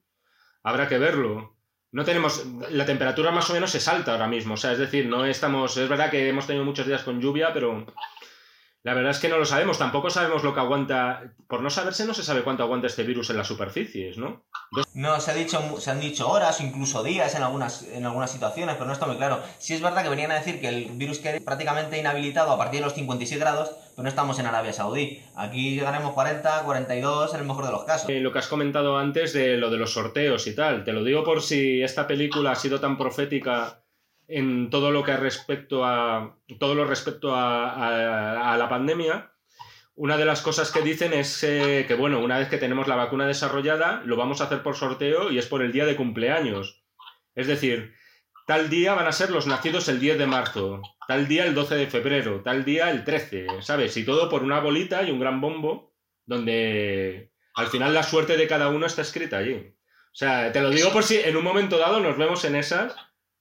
[0.63, 1.57] Habrá que verlo.
[1.91, 2.45] No tenemos.
[2.69, 4.53] La temperatura más o menos es alta ahora mismo.
[4.53, 5.75] O sea, es decir, no estamos.
[5.75, 7.85] Es verdad que hemos tenido muchos días con lluvia, pero
[8.87, 11.33] la verdad es que no lo sabemos, tampoco sabemos lo que aguanta.
[11.49, 14.45] Por no saberse, no se sabe cuánto aguanta este virus en las superficies, ¿no?
[14.93, 18.75] No, se, ha dicho, se han dicho horas, incluso días en algunas, en algunas situaciones,
[18.75, 19.41] pero no está muy claro.
[19.59, 22.79] Sí es verdad que venían a decir que el virus queda prácticamente inhabilitado a partir
[22.79, 25.21] de los 56 grados, pero no estamos en Arabia Saudí.
[25.35, 28.09] Aquí llegaremos 40, 42 en el mejor de los casos.
[28.09, 31.03] Eh, lo que has comentado antes de lo de los sorteos y tal, te lo
[31.03, 33.81] digo por si esta película ha sido tan profética
[34.27, 39.31] en todo lo que respecto a todo lo respecto a, la pandemia,
[39.95, 43.25] una de las cosas que dicen es que, bueno, una vez que tenemos la vacuna
[43.25, 46.83] desarrollada, lo vamos a hacer por sorteo y es por el día de cumpleaños.
[47.35, 47.93] Es decir,
[48.45, 51.75] tal día van a ser los nacidos el 10 de marzo, tal día el 12
[51.75, 53.95] de febrero, tal día el 13, ¿sabes?
[53.97, 55.93] Y todo por una bolita y un gran bombo,
[56.25, 59.53] donde al final la suerte de cada uno está escrita allí.
[59.53, 62.95] O sea, te lo digo por si en un momento dado nos vemos en esas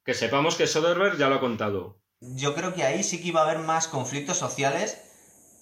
[0.06, 1.98] que sepamos que Soderbergh ya lo ha contado.
[2.20, 4.98] Yo creo que ahí sí que iba a haber más conflictos sociales,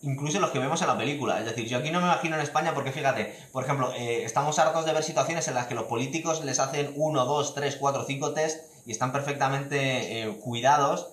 [0.02, 1.40] incluso los que vemos en la película.
[1.40, 4.58] Es decir, yo aquí no me imagino en España porque fíjate, por ejemplo, eh, estamos
[4.58, 8.04] hartos de ver situaciones en las que los políticos les hacen uno, dos, tres, cuatro,
[8.06, 11.08] cinco test y están perfectamente eh, cuidados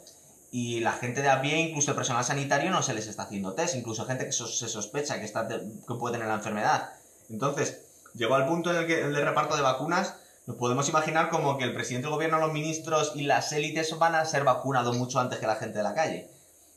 [0.51, 3.53] y la gente de a pie, incluso el personal sanitario, no se les está haciendo
[3.53, 6.89] test, incluso gente que se sospecha que, está que puede tener la enfermedad.
[7.29, 7.81] Entonces,
[8.13, 10.15] llegó al punto en el que el reparto de vacunas
[10.47, 14.15] nos podemos imaginar como que el presidente del gobierno, los ministros y las élites van
[14.15, 16.27] a ser vacunados mucho antes que la gente de la calle.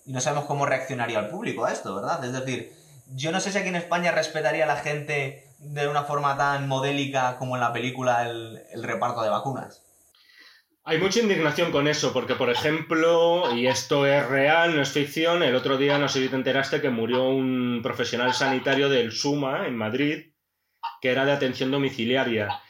[0.05, 2.23] Y no sabemos cómo reaccionaría el público a esto, ¿verdad?
[2.25, 2.73] Es decir,
[3.15, 6.69] yo no sé si aquí en España respetaría a la gente de una forma tan
[6.69, 9.83] modélica como en la película el, el reparto de vacunas.
[10.87, 15.43] Hay mucha indignación con eso, porque por ejemplo, y esto es real, no es ficción,
[15.43, 19.67] el otro día no sé si te enteraste que murió un profesional sanitario del SUMA
[19.67, 20.35] en Madrid,
[21.01, 22.61] que era de atención domiciliaria.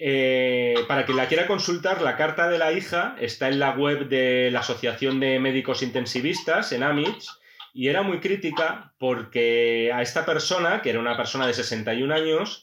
[0.00, 4.08] Eh, para quien la quiera consultar, la carta de la hija está en la web
[4.08, 7.38] de la Asociación de Médicos Intensivistas, en AMITS,
[7.74, 12.62] y era muy crítica porque a esta persona, que era una persona de 61 años,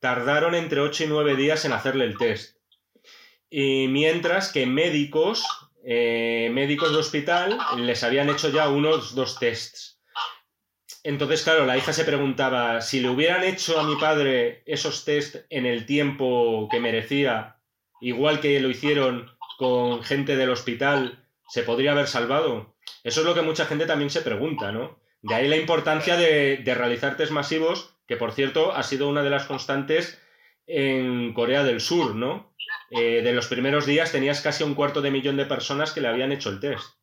[0.00, 2.56] tardaron entre 8 y 9 días en hacerle el test.
[3.50, 5.46] Y mientras que médicos,
[5.84, 9.91] eh, médicos de hospital, les habían hecho ya unos dos tests.
[11.04, 15.36] Entonces, claro, la hija se preguntaba, si le hubieran hecho a mi padre esos test
[15.50, 17.56] en el tiempo que merecía,
[18.00, 22.76] igual que lo hicieron con gente del hospital, ¿se podría haber salvado?
[23.02, 25.00] Eso es lo que mucha gente también se pregunta, ¿no?
[25.22, 29.30] De ahí la importancia de, realizar test masivos, que por cierto ha sido una de
[29.30, 30.20] las constantes
[30.66, 32.54] en Corea del Sur, ¿no?
[32.90, 36.08] Eh, de los primeros días tenías casi un cuarto de millón de personas que le
[36.08, 36.94] habían hecho el test.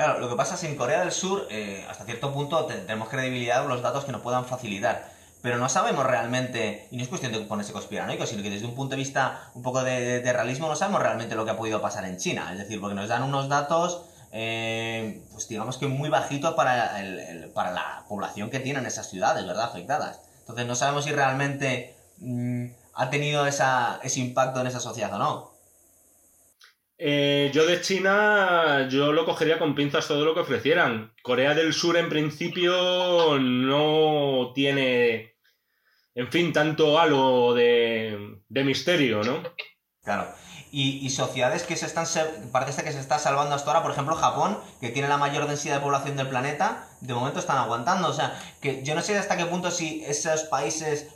[0.00, 3.10] Claro, lo que pasa es que en Corea del Sur, eh, hasta cierto punto, tenemos
[3.10, 5.12] credibilidad con los datos que nos puedan facilitar.
[5.42, 8.74] Pero no sabemos realmente, y no es cuestión de ponerse conspiranoico, sino que desde un
[8.74, 12.06] punto de vista un poco de, realismo no sabemos realmente lo que ha podido pasar
[12.06, 12.50] en China.
[12.50, 14.00] Es decir, porque nos dan unos datos,
[14.32, 19.64] eh, pues digamos que muy bajitos para, la población que tienen esas ciudades, ¿verdad?
[19.64, 20.22] Afectadas.
[20.38, 25.59] Entonces no sabemos si realmente mm, ha tenido ese impacto en esa sociedad o no.
[27.02, 31.14] Eh, yo de China, yo lo cogería con pinzas todo lo que ofrecieran.
[31.22, 35.34] Corea del Sur, en principio, no tiene.
[36.14, 39.42] en fin, tanto halo de, de misterio, ¿no?
[40.02, 40.28] Claro.
[40.72, 42.06] Y, sociedades que se están
[42.52, 45.76] parece que se está salvando hasta ahora, por ejemplo Japón, que tiene la mayor densidad
[45.76, 48.08] de población del planeta, de momento están aguantando.
[48.08, 51.08] O sea, que yo no sé hasta qué punto si esos países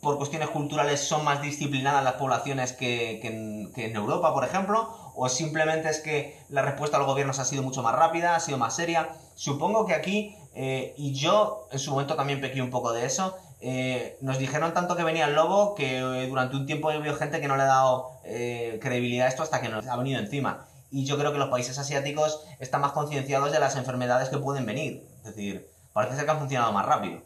[0.00, 5.90] por cuestiones culturales son más disciplinadas las poblaciones que, en, Europa, por ejemplo, o simplemente
[5.90, 8.74] es que la respuesta a los gobiernos ha sido mucho más rápida, ha sido más
[8.74, 9.10] seria.
[9.34, 13.36] Supongo que aquí, eh, y yo en su momento también pequé un poco de eso,
[13.60, 17.38] eh, nos dijeron tanto que venía el lobo que eh, durante un tiempo he gente
[17.38, 20.66] que no le ha dado credibilidad a esto hasta que nos ha venido encima.
[20.90, 24.64] Y yo creo que los países asiáticos están más concienciados de las enfermedades que pueden
[24.64, 25.02] venir.
[25.18, 27.20] Es decir, parece ser que han funcionado más rápido.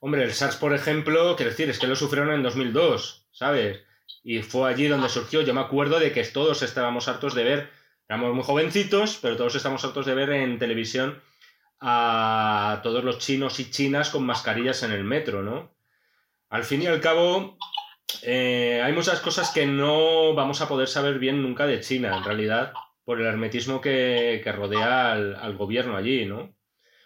[0.00, 3.78] Hombre, el SARS, por ejemplo, quiero decir, es que lo sufrieron en 2002, ¿sabes?
[4.28, 5.40] Y fue allí donde surgió.
[5.40, 7.70] Yo me acuerdo de que todos estábamos hartos de ver,
[8.10, 11.22] éramos muy jovencitos, pero todos estamos hartos de ver en televisión
[11.80, 15.72] a todos los chinos y chinas con mascarillas en el metro, ¿no?
[16.50, 17.56] Al fin y al cabo,
[18.20, 22.24] eh, hay muchas cosas que no vamos a poder saber bien nunca de China, en
[22.24, 26.54] realidad, por el hermetismo que, rodea al, gobierno allí, ¿no?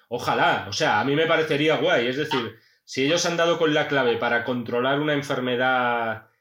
[0.08, 3.72] Ojalá, o sea, a mí me parecería guay, es decir, si ellos han dado con
[3.72, 6.31] la clave para controlar una enfermedad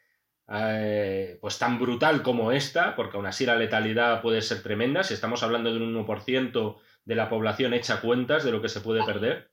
[0.50, 5.14] eh, pues tan brutal como esta, porque aún así la letalidad puede ser tremenda, si
[5.14, 9.04] estamos hablando de un 1%, de la población hecha cuentas de lo que se puede
[9.04, 9.52] perder,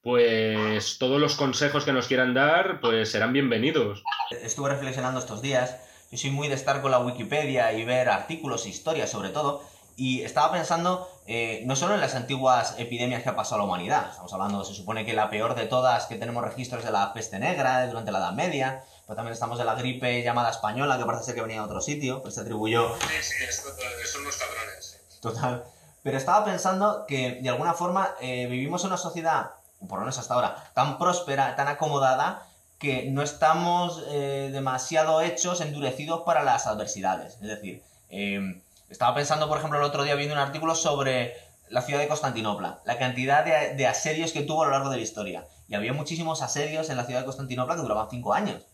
[0.00, 4.02] pues todos los consejos que nos quieran dar, pues serán bienvenidos.
[4.30, 5.76] Estuve reflexionando estos días,
[6.10, 9.62] yo soy muy de estar con la Wikipedia y ver artículos e historias sobre todo,
[9.96, 14.10] y estaba pensando eh, no solo en las antiguas epidemias que ha pasado la humanidad,
[14.10, 17.40] estamos hablando, se supone que la peor de todas que tenemos registros de la peste
[17.40, 21.24] negra durante la Edad Media, pero también estamos de la gripe llamada española, que parece
[21.24, 22.94] ser que venía de otro sitio, pues se atribuyó...
[23.00, 23.70] Sí, sí, esto,
[24.12, 25.00] son los cabrones.
[25.22, 25.64] Total.
[26.02, 30.18] Pero estaba pensando que de alguna forma eh, vivimos en una sociedad, por lo menos
[30.18, 32.46] hasta ahora, tan próspera, tan acomodada,
[32.78, 37.38] que no estamos eh, demasiado hechos, endurecidos para las adversidades.
[37.40, 41.34] Es decir, em, estaba pensando, por ejemplo, el otro día viendo un artículo sobre
[41.70, 43.42] la ciudad de Constantinopla, la cantidad
[43.74, 45.46] de, asedios que tuvo a lo largo de la historia.
[45.66, 48.66] Y había muchísimos asedios en la ciudad de Constantinopla que duraban cinco años.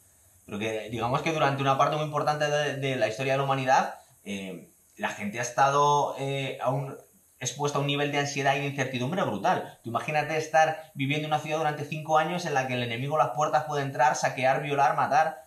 [0.47, 3.95] Pero que digamos que durante una parte muy importante de, la historia de la humanidad,
[4.25, 6.17] eh, la gente ha estado
[6.61, 6.97] aún
[7.45, 9.79] expuesto a un nivel de ansiedad y de incertidumbre brutal.
[9.83, 13.17] Tú imagínate estar viviendo en una ciudad durante cinco años en la que el enemigo
[13.17, 15.43] a las puertas puede entrar, saquear, violar, matar.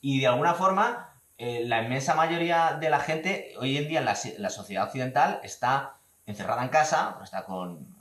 [0.00, 4.06] Y de alguna forma, eh, la inmensa mayoría de la gente hoy en día en
[4.06, 5.96] la, sociedad occidental está
[6.26, 7.94] encerrada en casa, está con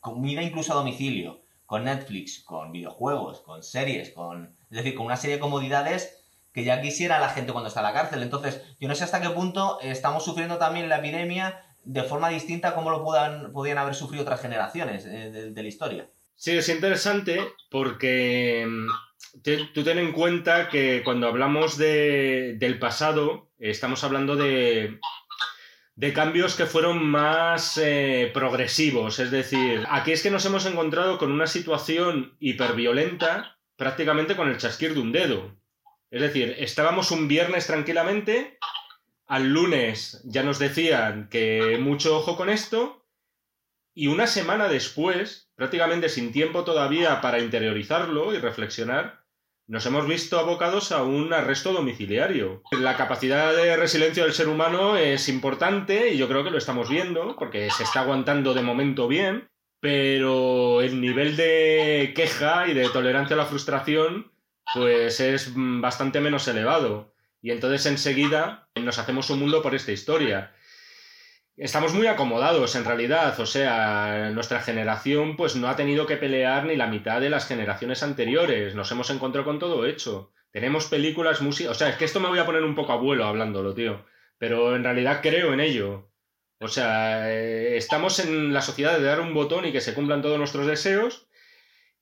[0.00, 4.56] comida incluso a domicilio, con Netflix, con videojuegos, con series, con...
[4.70, 6.18] Es decir, con una serie de comodidades
[6.52, 8.22] que ya quisiera la gente cuando está en la cárcel.
[8.22, 12.74] Entonces, yo no sé hasta qué punto estamos sufriendo también la epidemia de forma distinta
[12.74, 16.10] como lo puedan, podían haber sufrido otras generaciones eh, de, la historia.
[16.34, 24.04] Sí, es interesante porque mm, tú ten en cuenta que cuando hablamos del pasado, estamos
[24.04, 24.98] hablando de,
[25.96, 29.18] de cambios que fueron más eh, progresivos.
[29.18, 34.58] Es decir, aquí es que nos hemos encontrado con una situación hiperviolenta prácticamente con el
[34.58, 35.56] chasquir de un dedo.
[36.10, 38.58] Es decir, estábamos un viernes tranquilamente
[39.28, 43.04] al lunes ya nos decían que mucho ojo con esto.
[43.94, 49.24] Y una semana después, prácticamente sin tiempo todavía para interiorizarlo y reflexionar,
[49.66, 52.62] nos hemos visto abocados a un arresto domiciliario.
[52.70, 56.88] La capacidad de resiliencia del ser humano es importante y yo creo que lo estamos
[56.88, 62.88] viendo porque se está aguantando de momento bien, pero el nivel de queja y de
[62.88, 64.32] tolerancia a la frustración
[64.74, 67.14] pues es bastante menos elevado.
[67.40, 70.52] Y entonces enseguida nos hacemos un mundo por esta historia.
[71.56, 76.64] Estamos muy acomodados en realidad, o sea, nuestra generación pues no ha tenido que pelear
[76.66, 80.32] ni la mitad de las generaciones anteriores, nos hemos encontrado con todo hecho.
[80.52, 83.24] Tenemos películas, música, o sea, es que esto me voy a poner un poco abuelo
[83.24, 84.04] hablándolo, tío,
[84.38, 86.12] pero en realidad creo en ello.
[86.60, 90.22] O sea, eh, estamos en la sociedad de dar un botón y que se cumplan
[90.22, 91.28] todos nuestros deseos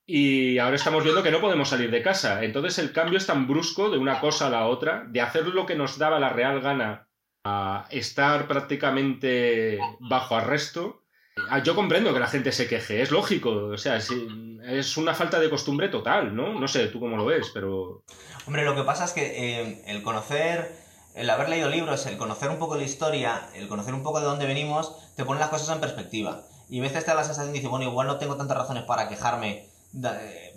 [0.06, 2.42] y ahora estamos viendo que no podemos salir de casa.
[2.44, 5.66] Entonces el cambio es tan brusco de una cosa a la otra, de hacer lo
[5.66, 7.08] que nos daba la real gana
[7.44, 11.02] a estar prácticamente bajo arresto.
[11.50, 15.38] Ah, yo comprendo que la gente se queje, es lógico, o sea, es una falta
[15.38, 16.58] de costumbre total, ¿no?
[16.58, 18.04] No sé tú cómo lo ves, pero...
[18.46, 20.70] Hombre, lo que pasa es que eh, el conocer,
[21.16, 24.26] el haber leído libros, el conocer un poco la historia, el conocer un poco de
[24.26, 26.42] dónde venimos, te pone las cosas en perspectiva.
[26.68, 28.84] Y a veces te da la sensación y dices, bueno, igual no tengo tantas razones
[28.84, 29.66] para quejarme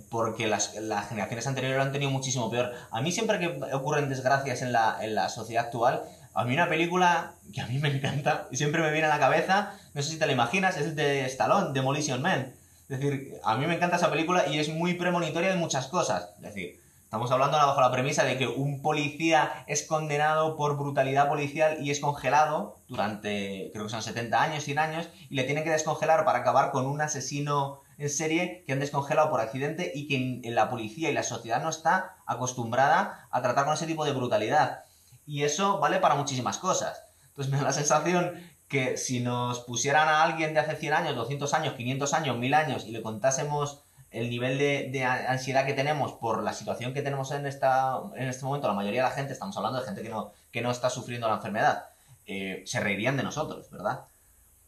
[0.09, 2.73] porque las, generaciones anteriores lo han tenido muchísimo peor.
[2.91, 6.03] A mí siempre que ocurren desgracias en la, en la sociedad actual,
[6.33, 9.19] a mí una película que a mí me encanta y siempre me viene a la
[9.19, 12.53] cabeza, no sé si te la imaginas, es de Stallone, Demolition Man.
[12.89, 16.31] Es decir, a mí me encanta esa película y es muy premonitoria de muchas cosas.
[16.37, 16.78] Es decir,
[17.09, 21.89] estamos hablando bajo la premisa de que un policía es condenado por brutalidad policial y
[21.89, 26.23] es congelado durante, creo que son 70 años, 100 años, y le tienen que descongelar
[26.23, 30.69] para acabar con un asesino en serie que han descongelado por accidente y que la
[30.69, 34.83] policía y la sociedad no está acostumbrada a tratar con ese tipo de brutalidad.
[35.25, 37.05] Y eso vale para muchísimas cosas.
[37.29, 38.35] Entonces me da la sensación
[38.67, 42.53] que si nos pusieran a alguien de hace 100 años, 200 años, 500 años, 1000
[42.53, 43.81] años y le contásemos
[44.11, 48.45] el nivel de, ansiedad que tenemos por la situación que tenemos en, esta, en este
[48.45, 50.89] momento, la mayoría de la gente, estamos hablando de gente que no, que no está
[50.89, 51.85] sufriendo la enfermedad,
[52.25, 54.05] eh, se reirían de nosotros, ¿verdad?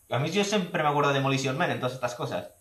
[0.09, 2.51] A mí yo siempre me acuerdo de Demolition Man en todas estas cosas.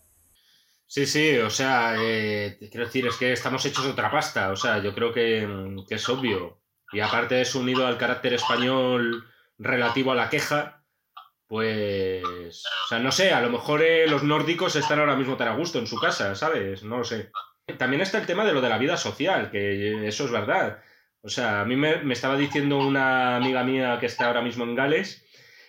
[0.87, 4.55] Sí, sí, o sea, eh, quiero decir, es que estamos hechos de otra pasta, o
[4.55, 6.59] sea, yo creo que, que es obvio.
[6.91, 9.25] Y aparte es unido al carácter español
[9.57, 10.80] relativo a la queja,
[11.51, 15.49] pues, o sea, no sé, a lo mejor eh, los nórdicos están ahora mismo tan
[15.49, 16.81] a gusto en su casa, ¿sabes?
[16.83, 17.29] No lo sé.
[17.77, 20.81] También está el tema de lo de la vida social, que eso es verdad.
[21.21, 24.75] O sea, a mí me, estaba diciendo una amiga mía que está ahora mismo en
[24.75, 25.25] Gales,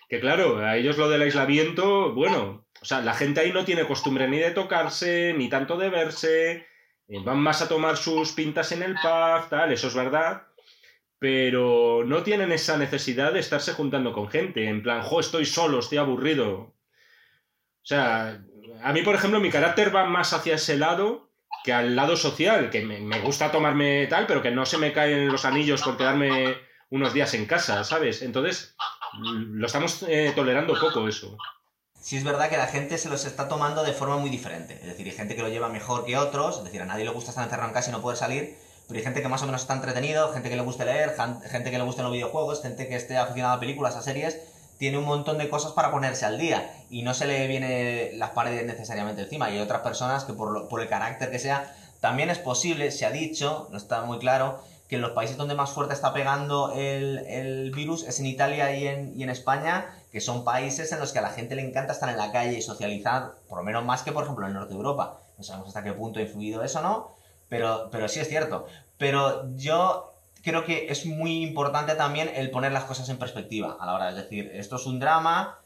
[0.08, 3.84] que claro, a ellos lo del aislamiento, bueno, o sea, la gente ahí no tiene
[3.84, 6.52] costumbre ni de tocarse, ni tanto de verse,
[7.08, 10.46] eh, van más a tomar sus pintas en el pub, tal, eso es verdad
[11.22, 15.78] pero no tienen esa necesidad de estarse juntando con gente, en plan, jo, estoy solo,
[15.78, 16.52] estoy aburrido.
[16.52, 18.42] O sea,
[18.82, 21.30] a mí, por ejemplo, mi carácter va más hacia ese lado
[21.62, 25.28] que al lado social, que me, gusta tomarme tal, pero que no se me caen
[25.28, 26.56] los anillos por quedarme
[26.90, 28.22] unos días en casa, ¿sabes?
[28.22, 28.74] Entonces,
[29.20, 31.38] lo estamos eh, tolerando poco eso.
[32.00, 34.74] Sí es verdad que la gente se los está tomando de forma muy diferente.
[34.74, 37.12] Es decir, hay gente que lo lleva mejor que otros, es decir, a nadie le
[37.12, 38.56] gusta estar encerrado en casa y no poder salir,
[38.88, 41.14] pero hay gente que más o menos está entretenido, gente que le guste leer,
[41.50, 44.38] gente que le gusten los videojuegos, gente que esté aficionada a películas, a series,
[44.78, 48.30] tiene un montón de cosas para ponerse al día y no se le viene las
[48.30, 49.48] paredes necesariamente encima.
[49.48, 53.06] Y hay otras personas que por, por el carácter que sea, también es posible, se
[53.06, 56.72] ha dicho, no está muy claro, que en los países donde más fuerte está pegando
[56.74, 60.98] el, el virus es en Italia y en, y en, España, que son países en
[60.98, 63.64] los que a la gente le encanta estar en la calle y socializar, por lo
[63.64, 65.18] menos más que, por ejemplo, en el norte de Europa.
[65.38, 67.21] No sabemos hasta qué punto ha influido eso, ¿no?
[67.52, 68.64] Pero, pero sí es cierto.
[68.96, 73.84] Pero yo creo que es muy importante también el poner las cosas en perspectiva a
[73.84, 74.08] la hora.
[74.08, 75.58] Es decir, esto es un drama,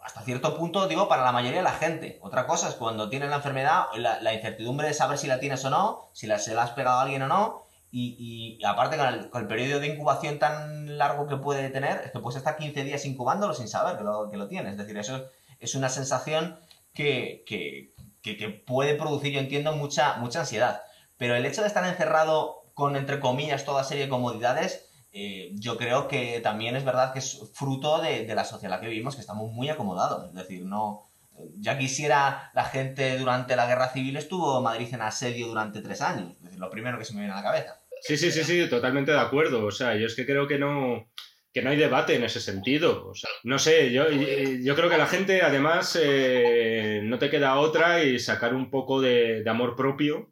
[0.00, 2.18] hasta cierto punto, digo, para la mayoría de la gente.
[2.20, 5.70] Otra cosa es cuando tienes la enfermedad, la, incertidumbre de saber si la tienes o
[5.70, 7.64] no, si la, se la has pegado a alguien o no.
[7.90, 12.12] Y, aparte con el, con el, periodo de incubación tan largo que puede tener, es
[12.12, 14.72] que puedes estar 15 días incubándolo sin saber que lo, que lo tienes.
[14.72, 15.24] Es decir, eso
[15.58, 16.58] es una sensación
[16.92, 20.82] que, que, que puede producir, yo entiendo, mucha, mucha ansiedad.
[21.20, 25.76] Pero el hecho de estar encerrado con, entre comillas, toda serie de comodidades, eh, yo
[25.76, 29.52] creo que también es verdad que es fruto de, la sociedad que vivimos, que estamos
[29.52, 30.28] muy acomodados.
[30.28, 31.10] Es decir, no.
[31.58, 36.32] Ya quisiera la gente durante la guerra civil estuvo Madrid en asedio durante tres años.
[36.38, 37.82] Es decir, lo primero que se me viene a la cabeza.
[38.00, 39.66] Sí, sí, sí, sí, totalmente de acuerdo.
[39.66, 41.06] O sea, yo es que creo que no,
[41.52, 43.08] que no hay debate en ese sentido.
[43.08, 47.60] O sea, no sé, yo, yo creo que la gente además eh, no te queda
[47.60, 50.29] otra y sacar un poco de amor propio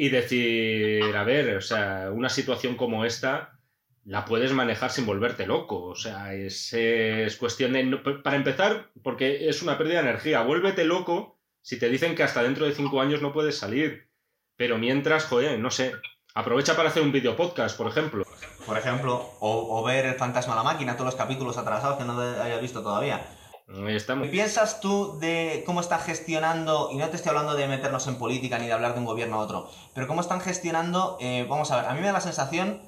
[0.00, 3.58] y decir, a ver, o sea, una situación como esta
[4.04, 5.82] la puedes manejar sin volverte loco.
[5.86, 7.84] O sea, es, es cuestión de...
[8.22, 12.44] Para empezar, porque es una pérdida de energía, vuélvete loco si te dicen que hasta
[12.44, 14.08] dentro de cinco años no puedes salir.
[14.56, 15.92] Pero mientras, joder, no sé,
[16.32, 18.24] aprovecha para hacer un video podcast, por ejemplo.
[18.66, 22.04] Por ejemplo, o, o ver El Fantasma de la Máquina, todos los capítulos atrasados que
[22.04, 23.20] no haya visto todavía.
[23.68, 28.16] ¿Qué piensas tú de cómo está gestionando, y no te estoy hablando de meternos en
[28.16, 31.70] política ni de hablar de un gobierno a otro, pero cómo están gestionando, eh, vamos
[31.70, 32.80] a ver, a mí me da la sensación,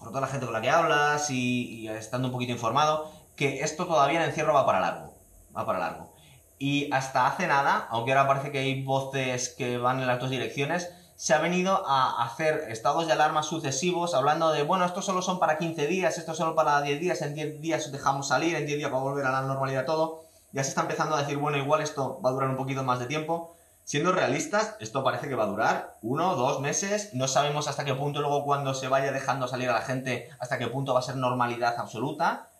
[0.00, 3.86] por toda la gente con la que hablas y, estando un poquito informado, que esto
[3.86, 5.14] todavía el encierro va para largo,
[5.56, 6.12] va para largo.
[6.58, 10.30] Y hasta hace nada, aunque ahora parece que hay voces que van en las dos
[10.30, 15.22] direcciones, se ha venido a hacer estados de alarma sucesivos hablando de, bueno, estos solo
[15.22, 18.66] son para 15 días, esto solo para 10 días, en 10 días dejamos salir, en
[18.66, 20.24] 10 días va a volver a la normalidad todo.
[20.52, 22.98] Ya se está empezando a decir, bueno, igual esto va a durar un poquito más
[22.98, 23.56] de tiempo.
[23.84, 27.14] Siendo realistas, esto parece que va a durar uno, dos meses.
[27.14, 30.58] No sabemos hasta qué punto luego cuando se vaya dejando salir a la gente, hasta
[30.58, 32.50] qué punto va a ser normalidad absoluta.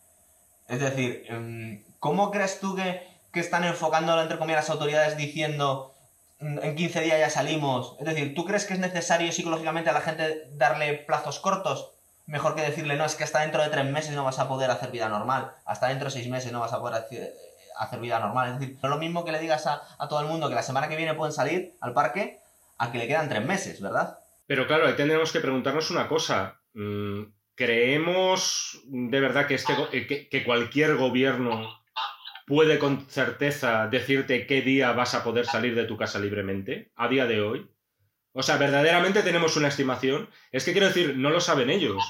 [0.68, 5.95] Es decir, em, ¿cómo crees tú que, que están enfocando, entre comillas, las autoridades diciendo
[6.40, 7.96] en 15 días ya salimos.
[7.98, 11.92] Es decir, ¿tú crees que es necesario psicológicamente a la gente darle plazos cortos?
[12.26, 14.70] Mejor que decirle, no, es que hasta dentro de tres meses no vas a poder
[14.70, 17.04] hacer vida normal, hasta dentro de seis meses no vas a poder
[17.78, 18.52] hacer vida normal.
[18.52, 20.62] Es decir, no es lo mismo que le digas a, todo el mundo que la
[20.62, 22.40] semana que viene pueden salir al parque
[22.78, 24.18] a que le quedan tres meses, ¿verdad?
[24.46, 26.60] Pero claro, ahí tendremos que preguntarnos una cosa.
[26.74, 27.22] Mm,
[27.54, 31.75] ¿Creemos de verdad que, este, que cualquier gobierno
[32.46, 37.08] puede con certeza decirte qué día vas a poder salir de tu casa libremente a
[37.08, 37.68] día de hoy?
[38.32, 40.28] O sea, verdaderamente tenemos una estimación.
[40.52, 42.02] Es que quiero decir, no lo saben ellos.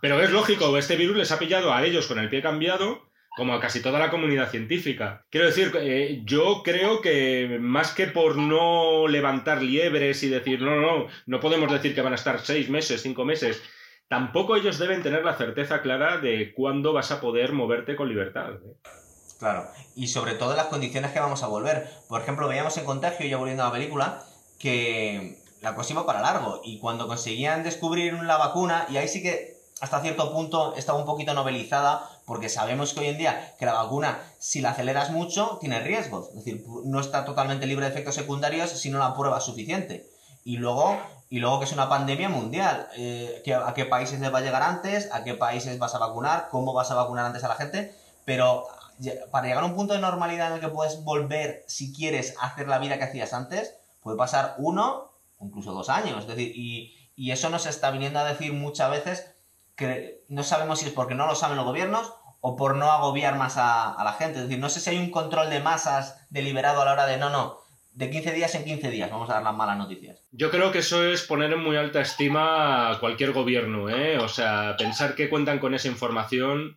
[0.00, 3.54] Pero es lógico, este virus les ha pillado a ellos con el pie cambiado, como
[3.54, 5.24] a casi toda la comunidad científica.
[5.30, 10.80] Quiero decir, eh, yo creo que más que por no levantar liebres y decir, no,
[10.80, 13.62] no, no podemos decir que van a estar seis meses, cinco meses,
[14.08, 18.54] tampoco ellos deben tener la certeza clara de cuándo vas a poder moverte con libertad.
[18.54, 19.03] ¿eh?
[19.38, 21.90] Claro, y sobre todo las condiciones que vamos a volver.
[22.08, 24.22] Por ejemplo, veíamos en Contagio, ya volviendo a la película,
[24.58, 26.60] que la cosa para largo.
[26.62, 31.04] Y cuando conseguían descubrir la vacuna, y ahí sí que hasta cierto punto estaba un
[31.04, 35.58] poquito novelizada, porque sabemos que hoy en día que la vacuna, si la aceleras mucho,
[35.60, 36.28] tiene riesgos.
[36.28, 40.08] Es decir, no está totalmente libre de efectos secundarios si no la prueba suficiente.
[40.44, 42.88] Y luego, y luego que es una pandemia mundial.
[42.96, 45.10] Eh, ¿A qué países les va a llegar antes?
[45.12, 46.48] ¿A qué países vas a vacunar?
[46.50, 47.94] ¿Cómo vas a vacunar antes a la gente?
[48.24, 48.66] Pero
[49.30, 52.46] para llegar a un punto de normalidad en el que puedes volver, si quieres, a
[52.46, 56.20] hacer la vida que hacías antes, puede pasar uno, incluso dos años.
[56.20, 59.34] Es decir, y, y eso nos está viniendo a decir muchas veces
[59.76, 63.38] que no sabemos si es porque no lo saben los gobiernos o por no agobiar
[63.38, 64.38] más a, la gente.
[64.38, 67.16] Es decir, no sé si hay un control de masas deliberado a la hora de
[67.16, 67.58] no, no,
[67.92, 70.20] de 15 días en 15 días, vamos a dar las malas noticias.
[70.30, 74.18] Yo creo que eso es poner en muy alta estima a cualquier gobierno, ¿eh?
[74.18, 76.76] O sea, pensar que cuentan con esa información,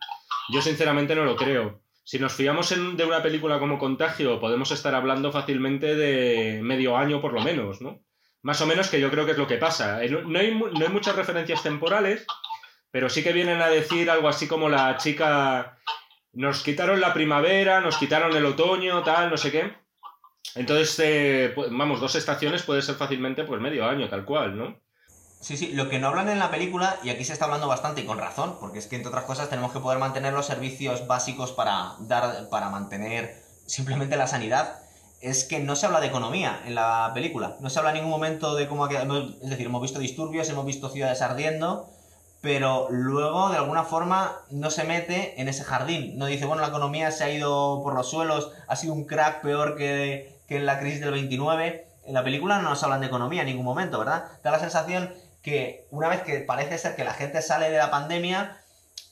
[0.50, 1.82] yo sinceramente no lo creo.
[2.08, 6.96] Si nos fiamos en, de una película como Contagio, podemos estar hablando fácilmente de medio
[6.96, 8.02] año por lo menos, ¿no?
[8.44, 10.02] Más o menos que yo creo que es lo que pasa.
[10.02, 12.26] Eh, no hay, no hay muchas referencias temporales,
[12.92, 15.80] pero sí que vienen a decir algo así como la chica,
[16.32, 19.74] nos quitaron la primavera, nos quitaron el otoño, tal, no sé qué.
[20.56, 24.80] Entonces, eh, vamos, dos estaciones puede ser fácilmente pues medio año, tal cual, ¿no?
[25.40, 28.02] Sí, sí, lo que no hablan en la película, y aquí se está hablando bastante
[28.02, 31.06] y con razón, porque es que entre otras cosas tenemos que poder mantener los servicios
[31.06, 34.80] básicos para dar, para mantener simplemente la sanidad,
[35.22, 37.58] es que no se habla de economía en la película.
[37.60, 40.90] No se habla en ningún momento de cómo es decir, hemos visto disturbios, hemos visto
[40.90, 41.90] ciudades ardiendo,
[42.42, 46.18] pero luego de alguna forma no se mete en ese jardín.
[46.18, 49.42] No dice, bueno, la economía se ha ido por los suelos, ha sido un crack
[49.42, 51.88] peor que, en la crisis del 29.
[52.06, 54.26] En la película no nos hablan de economía en ningún momento, ¿verdad?
[54.44, 55.14] Da la sensación
[55.48, 58.58] que una vez que parece ser que la gente sale de la pandemia,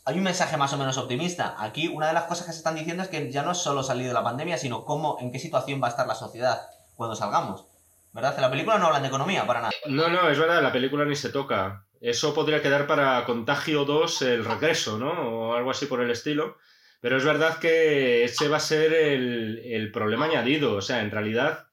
[0.04, 1.56] hay un mensaje más o menos optimista.
[1.58, 3.84] Aquí una de las cosas que se están diciendo es que ya no es solo
[3.84, 6.60] salir de la pandemia, sino cómo, en qué situación va a estar la sociedad
[6.98, 7.68] cuando salgamos.
[8.12, 8.34] ¿Verdad?
[8.36, 9.72] En la película no hablan de economía para nada.
[9.88, 11.86] No, no, es verdad, la película ni se toca.
[12.02, 15.12] Eso podría quedar para Contagio 2 el regreso, ¿no?
[15.12, 16.58] O algo así por el estilo.
[17.00, 20.76] Pero es verdad que ese va a ser el, problema añadido.
[20.76, 21.68] O sea, en realidad,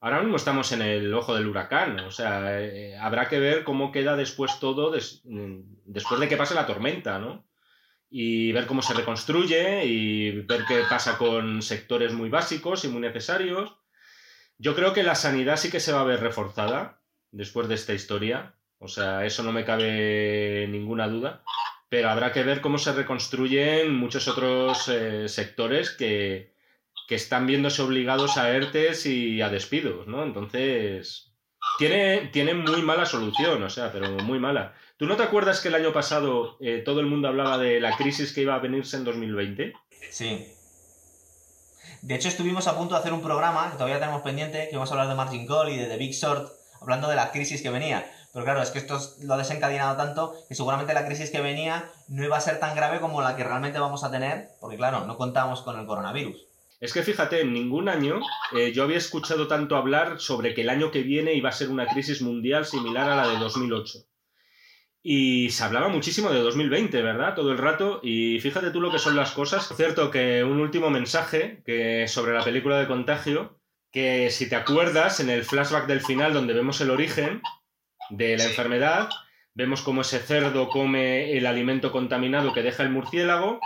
[0.00, 2.00] ahora mismo estamos en el ojo del huracán.
[2.00, 6.66] O sea, eh, habrá que ver cómo queda después todo después de que pase la
[6.66, 7.46] tormenta, ¿no?
[8.10, 13.00] Y ver cómo se reconstruye y ver qué pasa con sectores muy básicos y muy
[13.00, 13.76] necesarios.
[14.56, 17.94] Yo creo que la sanidad sí que se va a ver reforzada después de esta
[17.94, 18.54] historia.
[18.78, 21.42] O sea, eso no me cabe ninguna duda.
[21.90, 26.54] Pero habrá que ver cómo se reconstruyen muchos otros eh, sectores que,
[27.14, 30.22] están viéndose obligados a ERTES y a despidos, ¿no?
[30.22, 31.32] Entonces,
[31.78, 34.74] tiene, tiene muy mala solución, o sea, pero muy mala.
[34.96, 37.96] ¿Tú no te acuerdas que el año pasado eh, todo el mundo hablaba de la
[37.96, 39.72] crisis que iba a venirse en 2020?
[40.10, 40.52] Sí.
[42.02, 44.90] De hecho, estuvimos a punto de hacer un programa, que todavía tenemos pendiente, que vamos
[44.90, 46.50] a hablar de Margin Call y de The Big Short,
[46.80, 48.10] hablando de la crisis que venía.
[48.32, 51.90] Pero claro, es que esto lo ha desencadenado tanto que seguramente la crisis que venía
[52.08, 55.06] no iba a ser tan grave como la que realmente vamos a tener, porque claro,
[55.06, 56.47] no contamos con el coronavirus.
[56.80, 58.20] Es que fíjate, en ningún año
[58.56, 61.70] eh, yo había escuchado tanto hablar sobre que el año que viene iba a ser
[61.70, 63.98] una crisis mundial similar a la de 2008.
[65.02, 67.34] Y se hablaba muchísimo de 2020, ¿verdad?
[67.34, 68.00] Todo el rato.
[68.02, 69.72] Y fíjate tú lo que son las cosas.
[69.76, 73.60] Cierto que un último mensaje que sobre la película de Contagio,
[73.90, 77.42] que si te acuerdas, en el flashback del final donde vemos el origen,
[78.10, 79.08] de la enfermedad.
[79.54, 83.60] Vemos cómo ese cerdo come el alimento contaminado que deja el murciélago.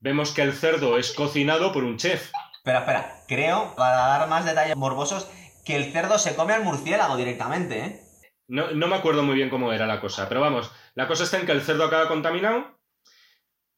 [0.00, 2.30] Vemos que el cerdo es cocinado por un chef.
[2.64, 3.24] Espera, espera.
[3.28, 5.28] Creo, para dar más detalles morbosos,
[5.66, 8.00] que el cerdo se come al murciélago directamente, ¿eh?
[8.48, 11.38] No, no me acuerdo muy bien cómo era la cosa, pero vamos, la cosa está
[11.38, 12.80] en que el cerdo acaba contaminado,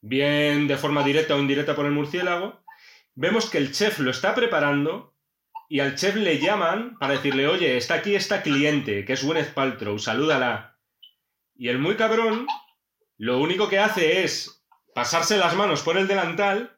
[0.03, 2.62] bien de forma directa o indirecta por el murciélago.
[3.16, 5.16] Vemos que el chef lo está preparando
[5.68, 9.53] y al chef le llaman para decirle, oye, está aquí esta cliente, que es Gwyneth
[9.53, 10.78] Paltrow, salúdala.
[11.57, 12.47] Y el muy cabrón,
[13.18, 14.64] lo único que hace es
[14.95, 16.75] pasarse las manos por el delantal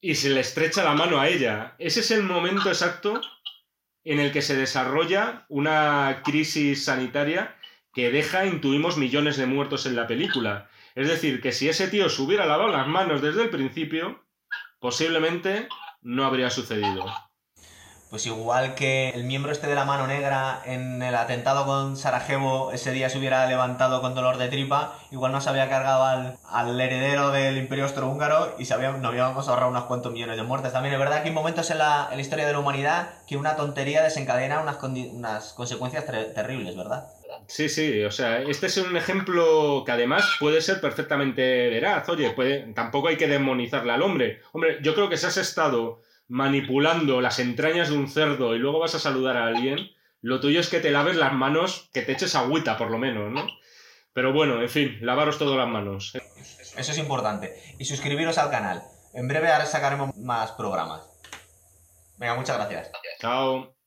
[0.00, 1.74] y se le estrecha la mano a ella.
[1.78, 3.20] Ese es el momento exacto
[4.04, 7.56] en el que se desarrolla una crisis sanitaria
[7.92, 10.70] que deja, intuimos, millones de muertos en la película.
[10.94, 14.24] Es decir, que si ese tío se hubiera lavado las manos desde el principio,
[14.78, 15.68] posiblemente
[16.00, 17.06] no habría sucedido.
[18.10, 22.72] Pues igual que el miembro este de la mano negra en el atentado con Sarajevo
[22.72, 26.04] ese día se hubiera levantado con dolor de tripa, igual no se había cargado
[26.48, 30.72] al, heredero del imperio austrohúngaro y se nos habíamos ahorrado unos cuantos millones de muertes.
[30.72, 34.02] También es verdad que hay momentos en la, historia de la humanidad que una tontería
[34.02, 37.08] desencadena unas, unas consecuencias terribles, ¿verdad?
[37.46, 42.08] Sí, sí, o sea, este es un ejemplo que además puede ser perfectamente veraz.
[42.08, 44.40] Oye, puede, tampoco hay que demonizarle al hombre.
[44.52, 48.78] Hombre, yo creo que si has estado manipulando las entrañas de un cerdo y luego
[48.78, 52.12] vas a saludar a alguien, lo tuyo es que te laves las manos, que te
[52.12, 53.46] eches agüita por lo menos, ¿no?
[54.12, 56.12] Pero bueno, en fin, lavaros todas las manos.
[56.76, 57.54] Eso es importante.
[57.78, 58.82] Y suscribiros al canal.
[59.14, 61.08] En breve ahora sacaremos más programas.
[62.18, 62.90] Venga, muchas gracias.
[63.20, 63.77] Chao.